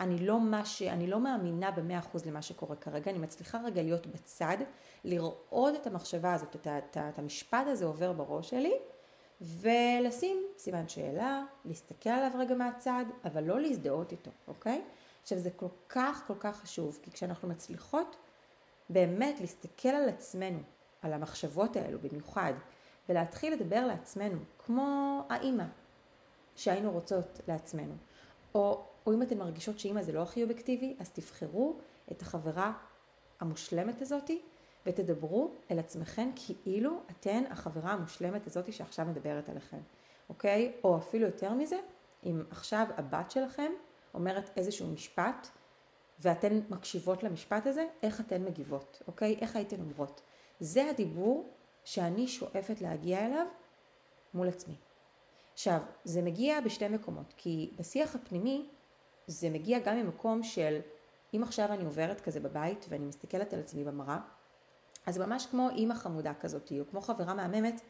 אני 0.00 0.18
לא, 0.18 0.38
ש... 0.64 0.82
אני 0.82 1.06
לא 1.06 1.20
מאמינה 1.20 1.70
במאה 1.70 1.98
אחוז 1.98 2.26
למה 2.26 2.42
שקורה 2.42 2.76
כרגע, 2.76 3.10
אני 3.10 3.18
מצליחה 3.18 3.58
רגע 3.64 3.82
להיות 3.82 4.06
בצד, 4.06 4.56
לראות 5.04 5.74
את 5.74 5.86
המחשבה 5.86 6.34
הזאת, 6.34 6.56
את, 6.56 6.66
את, 6.66 6.96
את 6.96 7.18
המשפט 7.18 7.66
הזה 7.66 7.84
עובר 7.84 8.12
בראש 8.12 8.50
שלי, 8.50 8.74
ולשים 9.40 10.36
סימן 10.58 10.88
שאלה, 10.88 11.42
להסתכל 11.64 12.10
עליו 12.10 12.30
רגע 12.38 12.54
מהצד, 12.54 13.04
אבל 13.24 13.44
לא 13.44 13.60
להזדהות 13.60 14.12
איתו, 14.12 14.30
אוקיי? 14.48 14.82
עכשיו 15.22 15.38
זה 15.38 15.50
כל 15.50 15.68
כך 15.88 16.24
כל 16.26 16.34
כך 16.40 16.56
חשוב, 16.56 16.98
כי 17.02 17.10
כשאנחנו 17.10 17.48
מצליחות 17.48 18.16
באמת 18.90 19.40
להסתכל 19.40 19.88
על 19.88 20.08
עצמנו, 20.08 20.58
על 21.02 21.12
המחשבות 21.12 21.76
האלו 21.76 21.98
במיוחד, 21.98 22.52
ולהתחיל 23.08 23.52
לדבר 23.52 23.86
לעצמנו, 23.86 24.38
כמו 24.58 25.22
האימא 25.28 25.64
שהיינו 26.56 26.90
רוצות 26.90 27.40
לעצמנו, 27.48 27.94
או, 28.54 28.84
או 29.06 29.14
אם 29.14 29.22
אתן 29.22 29.38
מרגישות 29.38 29.78
שאימא 29.78 30.02
זה 30.02 30.12
לא 30.12 30.22
הכי 30.22 30.42
אובייקטיבי, 30.42 30.96
אז 30.98 31.10
תבחרו 31.10 31.78
את 32.12 32.22
החברה 32.22 32.72
המושלמת 33.40 34.02
הזאתי 34.02 34.42
ותדברו 34.86 35.50
אל 35.70 35.78
עצמכן 35.78 36.30
כאילו 36.34 37.00
אתן 37.10 37.44
החברה 37.50 37.92
המושלמת 37.92 38.46
הזאתי 38.46 38.72
שעכשיו 38.72 39.06
מדברת 39.06 39.48
עליכם, 39.48 39.80
אוקיי? 40.28 40.72
או 40.84 40.98
אפילו 40.98 41.26
יותר 41.26 41.54
מזה, 41.54 41.78
אם 42.24 42.42
עכשיו 42.50 42.86
הבת 42.96 43.30
שלכם 43.30 43.72
אומרת 44.14 44.50
איזשהו 44.56 44.86
משפט 44.86 45.48
ואתן 46.20 46.60
מקשיבות 46.70 47.22
למשפט 47.22 47.66
הזה, 47.66 47.86
איך 48.02 48.20
אתן 48.20 48.44
מגיבות, 48.44 49.02
אוקיי? 49.06 49.36
איך 49.40 49.56
הייתן 49.56 49.80
אומרות? 49.80 50.20
זה 50.60 50.90
הדיבור 50.90 51.48
שאני 51.84 52.28
שואפת 52.28 52.80
להגיע 52.80 53.26
אליו 53.26 53.46
מול 54.34 54.48
עצמי. 54.48 54.74
עכשיו, 55.52 55.78
זה 56.04 56.22
מגיע 56.22 56.60
בשתי 56.60 56.88
מקומות, 56.88 57.34
כי 57.36 57.70
בשיח 57.78 58.14
הפנימי 58.14 58.68
זה 59.26 59.50
מגיע 59.50 59.78
גם 59.78 59.96
ממקום 59.96 60.42
של 60.42 60.80
אם 61.34 61.42
עכשיו 61.42 61.72
אני 61.72 61.84
עוברת 61.84 62.20
כזה 62.20 62.40
בבית 62.40 62.86
ואני 62.88 63.06
מסתכלת 63.06 63.52
על 63.52 63.60
עצמי 63.60 63.84
במראה, 63.84 64.18
אז 65.06 65.18
ממש 65.18 65.46
כמו 65.46 65.68
אימא 65.70 65.94
חמודה 65.94 66.34
כזאת, 66.34 66.72
או 66.80 66.84
כמו 66.90 67.00
חברה 67.00 67.34
מהממת, 67.34 67.80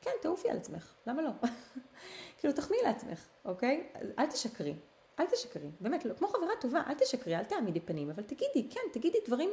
כן, 0.00 0.10
תעופי 0.22 0.50
על 0.50 0.56
עצמך, 0.56 0.94
למה 1.06 1.22
לא? 1.22 1.30
כאילו, 2.38 2.54
תחמיאי 2.54 2.82
לעצמך, 2.82 3.26
אוקיי? 3.44 3.88
אל 4.18 4.26
תשקרי, 4.26 4.74
אל 5.20 5.26
תשקרי, 5.26 5.70
באמת, 5.80 6.04
לא, 6.04 6.14
כמו 6.14 6.28
חברה 6.28 6.50
טובה, 6.60 6.82
אל 6.86 6.94
תשקרי, 6.94 7.36
אל 7.36 7.44
תעמידי 7.44 7.80
פנים, 7.80 8.10
אבל 8.10 8.22
תגידי, 8.22 8.68
כן, 8.70 8.80
תגידי 8.92 9.18
דברים 9.26 9.50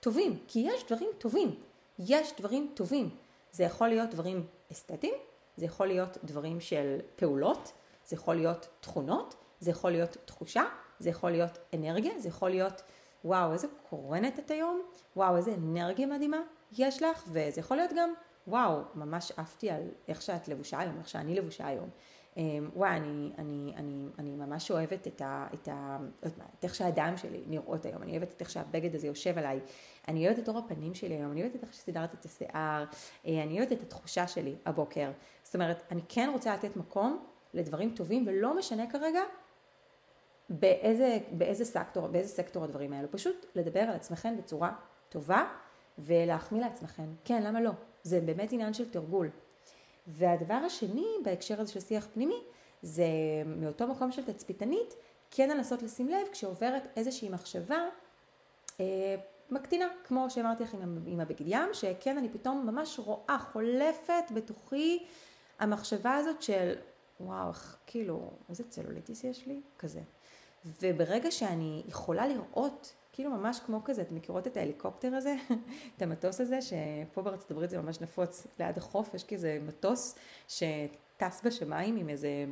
טובים, 0.00 0.38
כי 0.48 0.64
יש 0.66 0.84
דברים 0.86 1.10
טובים, 1.18 1.54
יש 1.98 2.32
דברים 2.38 2.70
טובים. 2.74 3.10
זה 3.52 3.64
יכול 3.64 3.88
להיות 3.88 4.10
דברים 4.10 4.46
אסתטיים, 4.72 5.14
זה 5.58 5.64
יכול 5.64 5.86
להיות 5.86 6.18
דברים 6.24 6.60
של 6.60 6.98
פעולות, 7.16 7.72
זה 8.06 8.16
יכול 8.16 8.34
להיות 8.34 8.68
תכונות, 8.80 9.34
זה 9.60 9.70
יכול 9.70 9.90
להיות 9.90 10.16
תחושה, 10.24 10.62
זה 10.98 11.10
יכול 11.10 11.30
להיות 11.30 11.58
אנרגיה, 11.74 12.12
זה 12.18 12.28
יכול 12.28 12.50
להיות 12.50 12.82
וואו 13.24 13.52
איזה 13.52 13.66
קורנת 13.90 14.38
את 14.38 14.50
היום, 14.50 14.82
וואו 15.16 15.36
איזה 15.36 15.54
אנרגיה 15.54 16.06
מדהימה 16.06 16.40
יש 16.72 17.02
לך, 17.02 17.24
וזה 17.26 17.60
יכול 17.60 17.76
להיות 17.76 17.90
גם 17.96 18.14
וואו 18.46 18.80
ממש 18.94 19.32
עפתי 19.36 19.70
על 19.70 19.82
איך 20.08 20.22
שאת 20.22 20.48
לבושה 20.48 20.78
היום, 20.78 20.98
איך 20.98 21.08
שאני 21.08 21.34
לבושה 21.34 21.66
היום. 21.66 21.88
אמ, 22.38 22.70
וואי, 22.76 22.90
אני, 22.90 23.30
אני, 23.38 23.72
אני, 23.76 24.06
אני 24.18 24.36
ממש 24.36 24.70
אוהבת 24.70 25.06
את, 25.06 25.22
ה, 25.22 25.46
את, 25.54 25.68
ה, 25.68 25.98
את 26.26 26.64
איך 26.64 26.74
שהדם 26.74 27.16
שלי 27.16 27.42
נראות 27.46 27.86
היום, 27.86 28.02
אני 28.02 28.12
אוהבת 28.12 28.32
את 28.36 28.40
איך 28.40 28.50
שהבגד 28.50 28.94
הזה 28.94 29.06
יושב 29.06 29.38
עליי, 29.38 29.60
אני 30.08 30.26
אוהבת 30.26 30.38
את 30.38 30.48
אור 30.48 30.58
הפנים 30.58 30.94
שלי 30.94 31.14
היום, 31.14 31.32
אני 31.32 31.42
אוהבת 31.42 31.56
את 31.56 31.62
איך 31.62 31.74
שסידרת 31.74 32.14
את 32.14 32.24
השיער, 32.24 32.84
אה, 33.26 33.42
אני 33.42 33.58
אוהבת 33.58 33.72
את 33.72 33.82
התחושה 33.82 34.28
שלי 34.28 34.54
הבוקר. 34.66 35.10
זאת 35.42 35.54
אומרת, 35.54 35.82
אני 35.90 36.00
כן 36.08 36.30
רוצה 36.32 36.54
לתת 36.54 36.76
מקום 36.76 37.24
לדברים 37.54 37.90
טובים, 37.94 38.24
ולא 38.26 38.58
משנה 38.58 38.90
כרגע 38.90 39.20
באיזה, 40.48 41.18
באיזה, 41.32 41.64
סקטור, 41.64 42.06
באיזה 42.06 42.28
סקטור 42.28 42.64
הדברים 42.64 42.92
האלו, 42.92 43.08
פשוט 43.10 43.46
לדבר 43.54 43.80
על 43.80 43.94
עצמכם 43.94 44.36
בצורה 44.36 44.72
טובה 45.08 45.44
ולהחמיא 45.98 46.60
לעצמכם. 46.60 47.06
כן, 47.24 47.42
למה 47.42 47.60
לא? 47.60 47.70
זה 48.02 48.20
באמת 48.20 48.52
עניין 48.52 48.72
של 48.74 48.90
תרגול. 48.90 49.30
והדבר 50.08 50.54
השני 50.54 51.06
בהקשר 51.24 51.60
הזה 51.60 51.72
של 51.72 51.80
שיח 51.80 52.06
פנימי, 52.14 52.42
זה 52.82 53.06
מאותו 53.46 53.86
מקום 53.86 54.12
של 54.12 54.24
תצפיתנית, 54.24 54.94
כן 55.30 55.50
לנסות 55.50 55.82
לשים 55.82 56.08
לב 56.08 56.28
כשעוברת 56.32 56.88
איזושהי 56.96 57.28
מחשבה 57.28 57.78
אה, 58.80 59.16
מקטינה, 59.50 59.88
כמו 60.04 60.30
שאמרתי 60.30 60.62
לך 60.62 60.74
עם, 60.74 60.98
עם 61.06 61.20
הבגד 61.20 61.46
ים, 61.46 61.68
שכן 61.72 62.18
אני 62.18 62.28
פתאום 62.28 62.66
ממש 62.66 62.98
רואה, 62.98 63.38
חולפת 63.52 64.24
בתוכי 64.34 65.04
המחשבה 65.58 66.14
הזאת 66.14 66.42
של 66.42 66.74
וואו, 67.20 67.52
כאילו, 67.86 68.30
איזה 68.48 68.64
צלוליטיס 68.68 69.24
יש 69.24 69.46
לי? 69.46 69.60
כזה. 69.78 70.00
וברגע 70.82 71.30
שאני 71.30 71.82
יכולה 71.88 72.26
לראות 72.26 72.94
כאילו 73.18 73.30
ממש 73.30 73.60
כמו 73.66 73.80
כזה, 73.84 74.02
אתם 74.02 74.14
מכירות 74.14 74.46
את 74.46 74.56
ההליקופטר 74.56 75.14
הזה? 75.14 75.34
את 75.96 76.02
המטוס 76.02 76.40
הזה, 76.40 76.58
שפה 76.62 77.22
בארצות 77.22 77.50
הברית 77.50 77.70
זה 77.70 77.80
ממש 77.80 78.00
נפוץ 78.00 78.46
ליד 78.58 78.78
החוף, 78.78 79.14
יש 79.14 79.24
כזה 79.24 79.58
מטוס 79.66 80.14
שטס 80.48 81.42
בשמיים 81.44 81.96
עם 81.96 82.08
איזה 82.08 82.44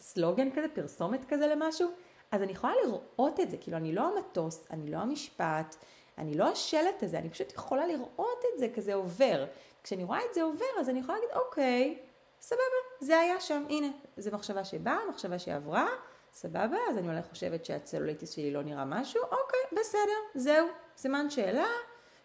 סלוגן 0.00 0.48
כזה, 0.50 0.66
פרסומת 0.74 1.24
כזה 1.28 1.46
למשהו, 1.46 1.90
אז 2.30 2.42
אני 2.42 2.52
יכולה 2.52 2.72
לראות 2.84 3.40
את 3.40 3.50
זה, 3.50 3.56
כאילו 3.56 3.76
אני 3.76 3.92
לא 3.92 4.12
המטוס, 4.16 4.66
אני 4.70 4.90
לא 4.90 4.96
המשפט, 4.96 5.76
אני 6.18 6.34
לא 6.34 6.44
השלט 6.44 7.02
הזה, 7.02 7.18
אני 7.18 7.30
פשוט 7.30 7.52
יכולה 7.52 7.86
לראות 7.86 8.42
את 8.54 8.58
זה 8.58 8.68
כזה 8.74 8.94
עובר. 8.94 9.46
כשאני 9.82 10.04
רואה 10.04 10.20
את 10.30 10.34
זה 10.34 10.42
עובר, 10.42 10.80
אז 10.80 10.88
אני 10.88 11.00
יכולה 11.00 11.18
להגיד, 11.18 11.36
אוקיי, 11.36 11.98
סבבה, 12.40 12.62
זה 13.00 13.18
היה 13.18 13.40
שם, 13.40 13.64
הנה, 13.70 13.88
זו 14.16 14.30
מחשבה 14.32 14.64
שבאה, 14.64 14.98
מחשבה 15.10 15.38
שעברה, 15.38 15.88
סבבה, 16.32 16.76
אז 16.90 16.98
אני 16.98 17.08
אולי 17.08 17.22
חושבת 17.22 17.64
שהצלוליטיס 17.64 18.30
שלי 18.30 18.50
לא 18.50 18.62
נראה 18.62 18.84
משהו, 18.84 19.22
אוקיי, 19.22 19.78
בסדר, 19.80 20.18
זהו, 20.34 20.68
סימן 20.96 21.30
שאלה, 21.30 21.66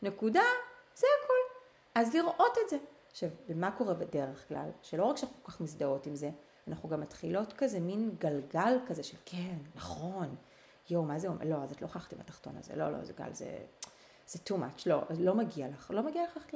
נקודה, 0.01 0.43
זה 0.95 1.07
הכל. 1.23 1.59
אז 1.95 2.15
לראות 2.15 2.57
את 2.63 2.69
זה. 2.69 2.77
עכשיו, 3.11 3.29
ומה 3.49 3.71
קורה 3.71 3.93
בדרך 3.93 4.47
כלל? 4.47 4.69
שלא 4.81 5.05
רק 5.05 5.17
שאנחנו 5.17 5.43
כל 5.43 5.51
כך 5.51 5.61
מזדהות 5.61 6.05
עם 6.05 6.15
זה, 6.15 6.29
אנחנו 6.67 6.89
גם 6.89 7.01
מתחילות 7.01 7.53
כזה 7.53 7.79
מין 7.79 8.11
גלגל 8.19 8.77
כזה 8.87 9.03
של 9.03 9.17
כן, 9.25 9.57
נכון, 9.75 10.35
יואו, 10.89 11.03
מה 11.03 11.19
זה 11.19 11.27
אומר? 11.27 11.45
לא, 11.45 11.55
אז 11.63 11.71
את 11.71 11.81
לא 11.81 11.87
הוכחת 11.87 12.13
עם 12.13 12.19
התחתון 12.19 12.57
הזה, 12.57 12.75
לא, 12.75 12.91
לא, 12.91 13.03
זה 13.03 13.13
גל, 13.13 13.33
זה... 13.33 13.57
זה 14.27 14.39
too 14.49 14.53
much, 14.53 14.83
לא, 14.85 15.01
לא 15.19 15.35
מגיע 15.35 15.67
לך, 15.67 15.91
לא 15.93 16.03
מגיע 16.03 16.23
לך 16.23 16.53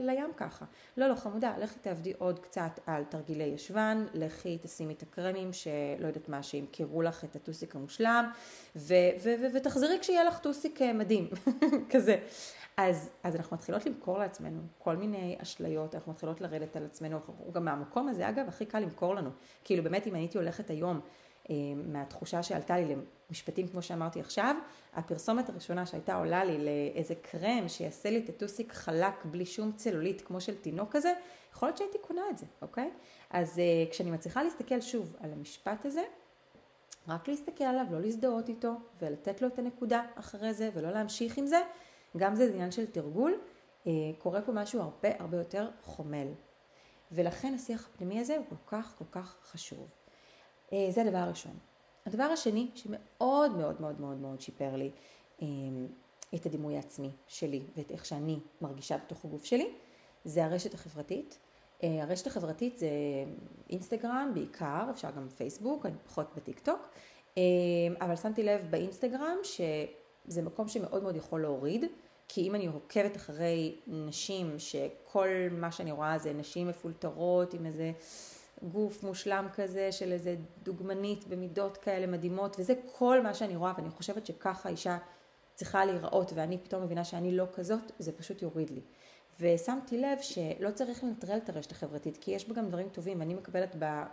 לים 0.00 0.32
ככה. 0.36 0.64
לא, 0.96 1.08
לא, 1.08 1.14
חמודה, 1.14 1.54
לכי 1.58 1.78
תעבדי 1.78 2.12
עוד 2.18 2.38
קצת 2.38 2.80
על 2.86 3.04
תרגילי 3.04 3.44
ישבן, 3.44 4.06
לכי 4.14 4.58
תשימי 4.62 4.94
את 4.94 5.02
הקרמים 5.02 5.52
שלא 5.52 6.06
יודעת 6.06 6.28
מה, 6.28 6.42
שימכרו 6.42 7.02
לך 7.02 7.24
את 7.24 7.36
הטוסיק 7.36 7.76
המושלם, 7.76 8.30
ו- 8.76 8.94
ו- 9.22 9.34
ו- 9.40 9.46
ותחזרי 9.54 9.98
כשיהיה 10.00 10.24
לך 10.24 10.38
טוסיק 10.38 10.82
אה, 10.82 10.92
מדהים, 10.92 11.28
כזה. 11.92 12.16
אז, 12.76 13.10
אז 13.22 13.36
אנחנו 13.36 13.56
מתחילות 13.56 13.86
למכור 13.86 14.18
לעצמנו 14.18 14.60
כל 14.78 14.96
מיני 14.96 15.36
אשליות, 15.42 15.94
אנחנו 15.94 16.12
מתחילות 16.12 16.40
לרדת 16.40 16.76
על 16.76 16.84
עצמנו, 16.84 17.18
גם 17.52 17.64
מהמקום 17.64 18.08
הזה 18.08 18.28
אגב 18.28 18.48
הכי 18.48 18.66
קל 18.66 18.78
למכור 18.78 19.14
לנו, 19.14 19.30
כאילו 19.64 19.82
באמת 19.82 20.06
אם 20.06 20.14
הייתי 20.14 20.38
הולכת 20.38 20.70
היום 20.70 21.00
אה, 21.50 21.54
מהתחושה 21.86 22.42
שעלתה 22.42 22.76
לי 22.76 22.96
למשפטים 23.32 23.68
כמו 23.68 23.82
שאמרתי 23.82 24.20
עכשיו, 24.20 24.56
הפרסומת 24.94 25.48
הראשונה 25.48 25.86
שהייתה 25.86 26.14
עולה 26.14 26.44
לי 26.44 26.58
לאיזה 26.58 27.14
קרם 27.14 27.68
שיעשה 27.68 28.10
לי 28.10 28.18
את 28.18 28.28
הטוסיק 28.28 28.72
חלק 28.72 29.24
בלי 29.24 29.46
שום 29.46 29.72
צלולית 29.72 30.20
כמו 30.20 30.40
של 30.40 30.54
תינוק 30.54 30.92
כזה, 30.92 31.12
יכול 31.52 31.68
להיות 31.68 31.78
שהייתי 31.78 31.98
קונה 32.00 32.22
את 32.30 32.38
זה, 32.38 32.46
אוקיי? 32.62 32.90
אז 33.30 33.58
אה, 33.58 33.90
כשאני 33.90 34.10
מצליחה 34.10 34.42
להסתכל 34.42 34.80
שוב 34.80 35.16
על 35.20 35.32
המשפט 35.32 35.86
הזה, 35.86 36.02
רק 37.08 37.28
להסתכל 37.28 37.64
עליו, 37.64 37.86
לא 37.90 38.00
להזדהות 38.00 38.48
איתו 38.48 38.72
ולתת 39.02 39.42
לו 39.42 39.48
את 39.48 39.58
הנקודה 39.58 40.02
אחרי 40.14 40.54
זה 40.54 40.70
ולא 40.74 40.90
להמשיך 40.90 41.38
עם 41.38 41.46
זה, 41.46 41.60
גם 42.16 42.34
זה 42.34 42.44
עניין 42.44 42.70
של 42.70 42.86
תרגול, 42.86 43.40
אה, 43.86 43.92
קורה 44.18 44.42
פה 44.42 44.52
משהו 44.52 44.80
הרבה 44.80 45.08
הרבה 45.18 45.36
יותר 45.36 45.68
חומל. 45.82 46.26
ולכן 47.12 47.54
השיח 47.54 47.88
הפנימי 47.94 48.20
הזה 48.20 48.36
הוא 48.36 48.44
כל 48.48 48.76
כך 48.76 48.94
כל 48.98 49.04
כך 49.10 49.36
חשוב. 49.42 49.88
אה, 50.72 50.86
זה 50.90 51.02
הדבר 51.02 51.18
הראשון. 51.18 51.71
הדבר 52.06 52.22
השני 52.22 52.70
שמאוד 52.74 53.56
מאוד 53.56 53.80
מאוד 53.80 54.00
מאוד 54.00 54.16
מאוד 54.16 54.40
שיפר 54.40 54.76
לי 54.76 54.90
אה, 55.42 55.46
את 56.34 56.46
הדימוי 56.46 56.76
העצמי 56.76 57.10
שלי 57.28 57.62
ואת 57.76 57.90
איך 57.90 58.04
שאני 58.04 58.38
מרגישה 58.60 58.96
בתוך 58.98 59.24
הגוף 59.24 59.44
שלי, 59.44 59.68
זה 60.24 60.44
הרשת 60.44 60.74
החברתית. 60.74 61.38
אה, 61.82 62.02
הרשת 62.02 62.26
החברתית 62.26 62.78
זה 62.78 62.88
אינסטגרם 63.70 64.30
בעיקר, 64.34 64.86
אפשר 64.90 65.10
גם 65.10 65.28
פייסבוק, 65.28 65.86
אני 65.86 65.94
פחות 66.06 66.26
בטיק 66.36 66.58
טוק, 66.58 66.88
אה, 67.38 67.42
אבל 68.00 68.16
שמתי 68.16 68.42
לב 68.42 68.66
באינסטגרם 68.70 69.36
שזה 69.42 70.42
מקום 70.42 70.68
שמאוד 70.68 71.02
מאוד 71.02 71.16
יכול 71.16 71.42
להוריד, 71.42 71.84
כי 72.28 72.48
אם 72.48 72.54
אני 72.54 72.66
עוקבת 72.66 73.16
אחרי 73.16 73.76
נשים 73.86 74.58
שכל 74.58 75.28
מה 75.50 75.72
שאני 75.72 75.92
רואה 75.92 76.18
זה 76.18 76.32
נשים 76.32 76.68
מפולטרות 76.68 77.54
עם 77.54 77.66
איזה 77.66 77.92
גוף 78.62 79.02
מושלם 79.02 79.46
כזה 79.54 79.92
של 79.92 80.12
איזה 80.12 80.36
דוגמנית 80.62 81.26
במידות 81.26 81.76
כאלה 81.76 82.06
מדהימות, 82.06 82.56
וזה 82.58 82.74
כל 82.92 83.22
מה 83.22 83.34
שאני 83.34 83.56
רואה 83.56 83.72
ואני 83.76 83.90
חושבת 83.90 84.26
שככה 84.26 84.68
אישה 84.68 84.98
צריכה 85.54 85.84
להיראות 85.84 86.32
ואני 86.34 86.58
פתאום 86.58 86.82
מבינה 86.82 87.04
שאני 87.04 87.36
לא 87.36 87.46
כזאת, 87.54 87.92
זה 87.98 88.12
פשוט 88.12 88.42
יוריד 88.42 88.70
לי. 88.70 88.80
ושמתי 89.40 89.98
לב 89.98 90.18
שלא 90.20 90.70
צריך 90.70 91.04
לנטרל 91.04 91.38
את 91.38 91.48
הרשת 91.48 91.72
החברתית, 91.72 92.16
כי 92.20 92.30
יש 92.30 92.48
בה 92.48 92.54
גם 92.54 92.68
דברים 92.68 92.88
טובים, 92.88 93.20
ואני 93.20 93.34
מקבלת 93.34 93.74
בה 93.76 94.06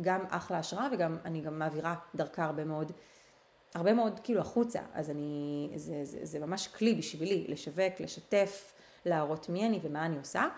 גם 0.00 0.24
אחלה 0.28 0.58
השראה 0.58 0.88
וגם 0.92 1.16
אני 1.24 1.40
גם 1.40 1.58
מעבירה 1.58 1.94
דרכה 2.14 2.44
הרבה 2.44 2.64
מאוד, 2.64 2.92
הרבה 3.74 3.94
מאוד 3.94 4.20
כאילו 4.20 4.40
החוצה, 4.40 4.80
אז 4.94 5.10
אני, 5.10 5.70
זה, 5.76 6.04
זה, 6.04 6.18
זה 6.22 6.38
ממש 6.38 6.68
כלי 6.68 6.94
בשבילי 6.94 7.46
לשווק, 7.48 8.00
לשתף, 8.00 8.72
להראות 9.06 9.48
מי 9.48 9.66
אני 9.66 9.80
ומה 9.82 10.06
אני 10.06 10.18
עושה, 10.18 10.48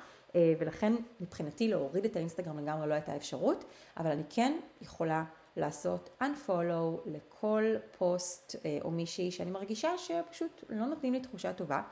ולכן 0.58 0.92
מבחינתי 1.20 1.68
להוריד 1.68 2.04
את 2.04 2.16
האינסטגרם 2.16 2.58
לגמרי 2.58 2.88
לא 2.88 2.94
הייתה 2.94 3.16
אפשרות, 3.16 3.64
אבל 3.96 4.10
אני 4.10 4.22
כן 4.30 4.58
יכולה 4.80 5.24
לעשות 5.56 6.10
unfollow 6.22 7.00
לכל 7.06 7.64
פוסט 7.98 8.56
אה, 8.64 8.78
או 8.82 8.90
מישהי 8.90 9.30
שאני 9.30 9.50
מרגישה 9.50 9.98
שפשוט 9.98 10.64
לא 10.68 10.86
נותנים 10.86 11.12
לי 11.12 11.20
תחושה 11.20 11.52
טובה, 11.52 11.82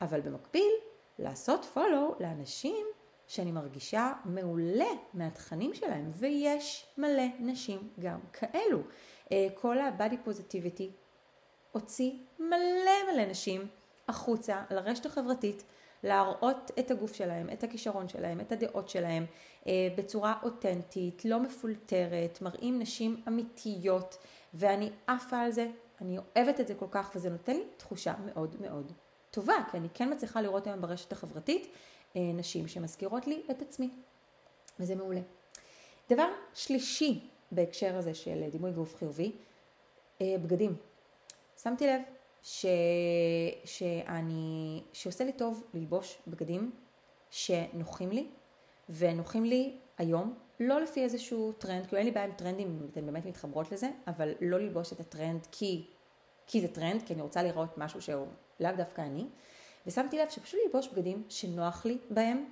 אבל 0.00 0.20
במקביל 0.20 0.72
לעשות 1.18 1.66
follow 1.74 2.22
לאנשים 2.22 2.86
שאני 3.26 3.52
מרגישה 3.52 4.12
מעולה 4.24 4.90
מהתכנים 5.14 5.74
שלהם, 5.74 6.10
ויש 6.14 6.86
מלא 6.98 7.22
נשים 7.40 7.88
גם 8.00 8.20
כאלו. 8.32 8.78
אה, 9.32 9.48
כל 9.54 9.78
ה-body 9.78 10.28
positivity 10.28 10.84
הוציא 11.72 12.12
מלא 12.38 13.12
מלא 13.12 13.24
נשים 13.24 13.66
החוצה 14.08 14.62
לרשת 14.70 15.06
החברתית 15.06 15.64
להראות 16.04 16.70
את 16.78 16.90
הגוף 16.90 17.14
שלהם, 17.14 17.50
את 17.52 17.64
הכישרון 17.64 18.08
שלהם, 18.08 18.40
את 18.40 18.52
הדעות 18.52 18.88
שלהם 18.88 19.26
אה, 19.66 19.72
בצורה 19.96 20.34
אותנטית, 20.42 21.24
לא 21.24 21.40
מפולטרת, 21.40 22.42
מראים 22.42 22.78
נשים 22.78 23.22
אמיתיות 23.28 24.18
ואני 24.54 24.90
עפה 25.06 25.38
על 25.38 25.50
זה, 25.50 25.66
אני 26.00 26.18
אוהבת 26.18 26.60
את 26.60 26.68
זה 26.68 26.74
כל 26.74 26.86
כך 26.90 27.10
וזה 27.14 27.30
נותן 27.30 27.56
לי 27.56 27.64
תחושה 27.76 28.14
מאוד 28.26 28.56
מאוד 28.60 28.92
טובה, 29.30 29.54
כי 29.70 29.76
אני 29.76 29.88
כן 29.94 30.12
מצליחה 30.12 30.40
לראות 30.40 30.66
היום 30.66 30.80
ברשת 30.80 31.12
החברתית 31.12 31.66
אה, 32.16 32.20
נשים 32.34 32.68
שמזכירות 32.68 33.26
לי 33.26 33.42
את 33.50 33.62
עצמי 33.62 33.90
וזה 34.80 34.94
מעולה. 34.94 35.20
דבר 36.10 36.28
שלישי 36.54 37.28
בהקשר 37.52 37.96
הזה 37.96 38.14
של 38.14 38.44
דימוי 38.50 38.72
גוף 38.72 38.96
חיובי, 38.96 39.32
אה, 40.20 40.34
בגדים. 40.42 40.76
שמתי 41.62 41.86
לב 41.86 42.00
ש... 42.44 42.66
שאני... 43.64 44.82
שעושה 44.92 45.24
לי 45.24 45.32
טוב 45.32 45.62
ללבוש 45.74 46.18
בגדים 46.26 46.70
שנוחים 47.30 48.10
לי, 48.10 48.26
ונוחים 48.88 49.44
לי 49.44 49.76
היום, 49.98 50.34
לא 50.60 50.80
לפי 50.80 51.04
איזשהו 51.04 51.52
טרנד, 51.52 51.86
כאילו 51.86 51.98
אין 51.98 52.06
לי 52.06 52.12
בעיה 52.12 52.26
עם 52.26 52.32
טרנדים 52.32 52.88
אתן 52.92 53.06
באמת 53.06 53.26
מתחברות 53.26 53.72
לזה, 53.72 53.90
אבל 54.06 54.32
לא 54.40 54.58
ללבוש 54.58 54.92
את 54.92 55.00
הטרנד 55.00 55.46
כי, 55.52 55.86
כי 56.46 56.60
זה 56.60 56.68
טרנד, 56.68 57.02
כי 57.02 57.14
אני 57.14 57.22
רוצה 57.22 57.42
לראות 57.42 57.78
משהו 57.78 58.02
שהוא 58.02 58.26
לאו 58.60 58.70
דווקא 58.76 59.00
אני, 59.00 59.26
ושמתי 59.86 60.18
לב 60.18 60.30
שפשוט 60.30 60.60
ללבוש 60.64 60.88
בגדים 60.88 61.22
שנוח 61.28 61.86
לי 61.86 61.98
בהם, 62.10 62.44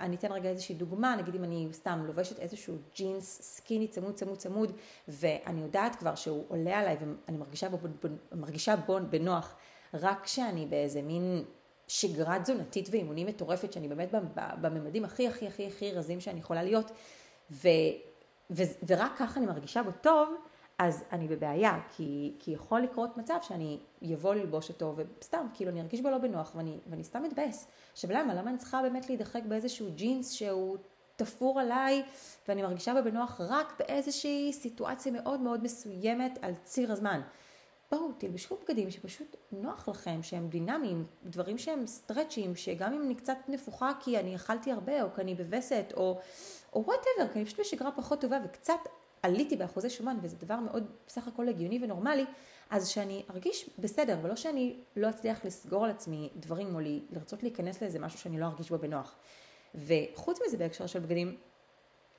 אני 0.00 0.16
אתן 0.16 0.32
רגע 0.32 0.48
איזושהי 0.48 0.74
דוגמה, 0.74 1.16
נגיד 1.16 1.34
אם 1.34 1.44
אני 1.44 1.68
סתם 1.72 2.02
לובשת 2.06 2.38
איזשהו 2.38 2.76
ג'ינס 2.96 3.42
סקיני 3.42 3.88
צמוד 3.88 4.14
צמוד 4.14 4.38
צמוד 4.38 4.72
ואני 5.08 5.60
יודעת 5.60 5.96
כבר 5.96 6.14
שהוא 6.14 6.44
עולה 6.48 6.78
עליי 6.78 6.96
ואני 7.00 7.38
מרגישה 7.38 7.68
בו, 7.68 7.78
מרגישה 8.32 8.76
בו 8.76 8.98
בנוח 9.10 9.54
רק 9.94 10.24
כשאני 10.24 10.66
באיזה 10.66 11.02
מין 11.02 11.44
שגרה 11.88 12.38
תזונתית 12.40 12.88
ואימונים 12.90 13.26
מטורפת 13.26 13.72
שאני 13.72 13.88
באמת 13.88 14.14
בממדים 14.60 15.04
הכי 15.04 15.28
הכי 15.28 15.46
הכי 15.46 15.66
הכי 15.66 15.92
רזים 15.92 16.20
שאני 16.20 16.40
יכולה 16.40 16.62
להיות 16.62 16.90
ו, 17.50 17.68
ו, 18.50 18.62
ורק 18.86 19.12
ככה 19.18 19.40
אני 19.40 19.46
מרגישה 19.46 19.82
בו 19.82 19.90
טוב 20.00 20.34
אז 20.78 21.04
אני 21.12 21.28
בבעיה, 21.28 21.80
כי, 21.96 22.34
כי 22.38 22.50
יכול 22.50 22.80
לקרות 22.80 23.16
מצב 23.16 23.38
שאני 23.42 23.78
אבוא 24.14 24.34
ללבוש 24.34 24.68
אותו 24.68 24.94
וסתם, 24.96 25.46
כאילו 25.54 25.70
אני 25.70 25.80
ארגיש 25.80 26.00
בו 26.00 26.10
לא 26.10 26.18
בנוח 26.18 26.52
ואני, 26.54 26.78
ואני 26.86 27.04
סתם 27.04 27.24
אתבאס. 27.24 27.66
עכשיו 27.92 28.10
למה? 28.12 28.34
למה 28.34 28.50
אני 28.50 28.58
צריכה 28.58 28.82
באמת 28.82 29.08
להידחק 29.08 29.42
באיזשהו 29.48 29.86
ג'ינס 29.94 30.30
שהוא 30.30 30.76
תפור 31.16 31.60
עליי 31.60 32.02
ואני 32.48 32.62
מרגישה 32.62 32.94
בו 32.94 33.02
בנוח 33.04 33.40
רק 33.40 33.74
באיזושהי 33.78 34.52
סיטואציה 34.52 35.12
מאוד 35.12 35.40
מאוד 35.40 35.62
מסוימת 35.62 36.38
על 36.42 36.52
ציר 36.64 36.92
הזמן. 36.92 37.20
בואו 37.90 38.12
תלבשו 38.18 38.56
בגדים 38.62 38.90
שפשוט 38.90 39.36
נוח 39.52 39.88
לכם, 39.88 40.22
שהם 40.22 40.48
דינמיים, 40.48 41.06
דברים 41.24 41.58
שהם 41.58 41.86
סטרצ'ים, 41.86 42.56
שגם 42.56 42.92
אם 42.92 43.02
אני 43.02 43.14
קצת 43.14 43.36
נפוחה 43.48 43.92
כי 44.00 44.18
אני 44.18 44.36
אכלתי 44.36 44.72
הרבה 44.72 45.02
או 45.02 45.08
כי 45.14 45.20
אני 45.20 45.34
בווסת 45.34 45.92
או 45.96 46.20
whatever, 46.74 47.32
כי 47.32 47.38
אני 47.38 47.44
פשוט 47.44 47.60
בשגרה 47.60 47.90
פחות 47.90 48.20
טובה 48.20 48.38
וקצת 48.44 48.80
עליתי 49.22 49.56
באחוזי 49.56 49.90
שומן 49.90 50.18
וזה 50.22 50.36
דבר 50.36 50.56
מאוד 50.56 50.86
בסך 51.06 51.28
הכל 51.28 51.48
הגיוני 51.48 51.78
ונורמלי, 51.82 52.24
אז 52.70 52.88
שאני 52.88 53.22
ארגיש 53.30 53.70
בסדר 53.78 54.18
ולא 54.22 54.36
שאני 54.36 54.76
לא 54.96 55.10
אצליח 55.10 55.44
לסגור 55.44 55.84
על 55.84 55.90
עצמי 55.90 56.30
דברים 56.36 56.74
או 56.74 56.80
לרצות 57.10 57.42
להיכנס 57.42 57.82
לאיזה 57.82 57.98
משהו 57.98 58.18
שאני 58.18 58.40
לא 58.40 58.46
ארגיש 58.46 58.70
בו 58.70 58.78
בנוח. 58.78 59.16
וחוץ 59.74 60.38
מזה 60.46 60.56
בהקשר 60.56 60.86
של 60.86 60.98
בגדים, 60.98 61.36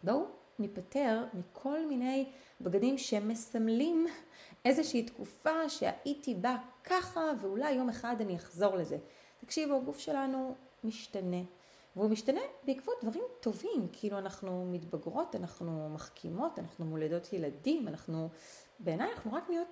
בואו 0.03 0.25
ניפטר 0.59 1.23
מכל 1.33 1.87
מיני 1.87 2.29
בגדים 2.61 2.97
שמסמלים 2.97 4.07
איזושהי 4.65 5.03
תקופה 5.03 5.69
שהייתי 5.69 6.35
בה 6.35 6.57
ככה 6.83 7.21
ואולי 7.41 7.71
יום 7.71 7.89
אחד 7.89 8.15
אני 8.19 8.35
אחזור 8.35 8.75
לזה. 8.75 8.97
תקשיבו, 9.41 9.75
הגוף 9.75 9.99
שלנו 9.99 10.55
משתנה. 10.83 11.41
והוא 11.95 12.09
משתנה 12.09 12.41
בעקבות 12.63 12.95
דברים 13.01 13.23
טובים, 13.39 13.87
כאילו 13.91 14.17
אנחנו 14.17 14.65
מתבגרות, 14.71 15.35
אנחנו 15.35 15.89
מחכימות, 15.89 16.59
אנחנו 16.59 16.85
מולדות 16.85 17.33
ילדים, 17.33 17.87
אנחנו, 17.87 18.29
בעיניי 18.79 19.11
אנחנו 19.11 19.33
רק 19.33 19.49
נהיות 19.49 19.67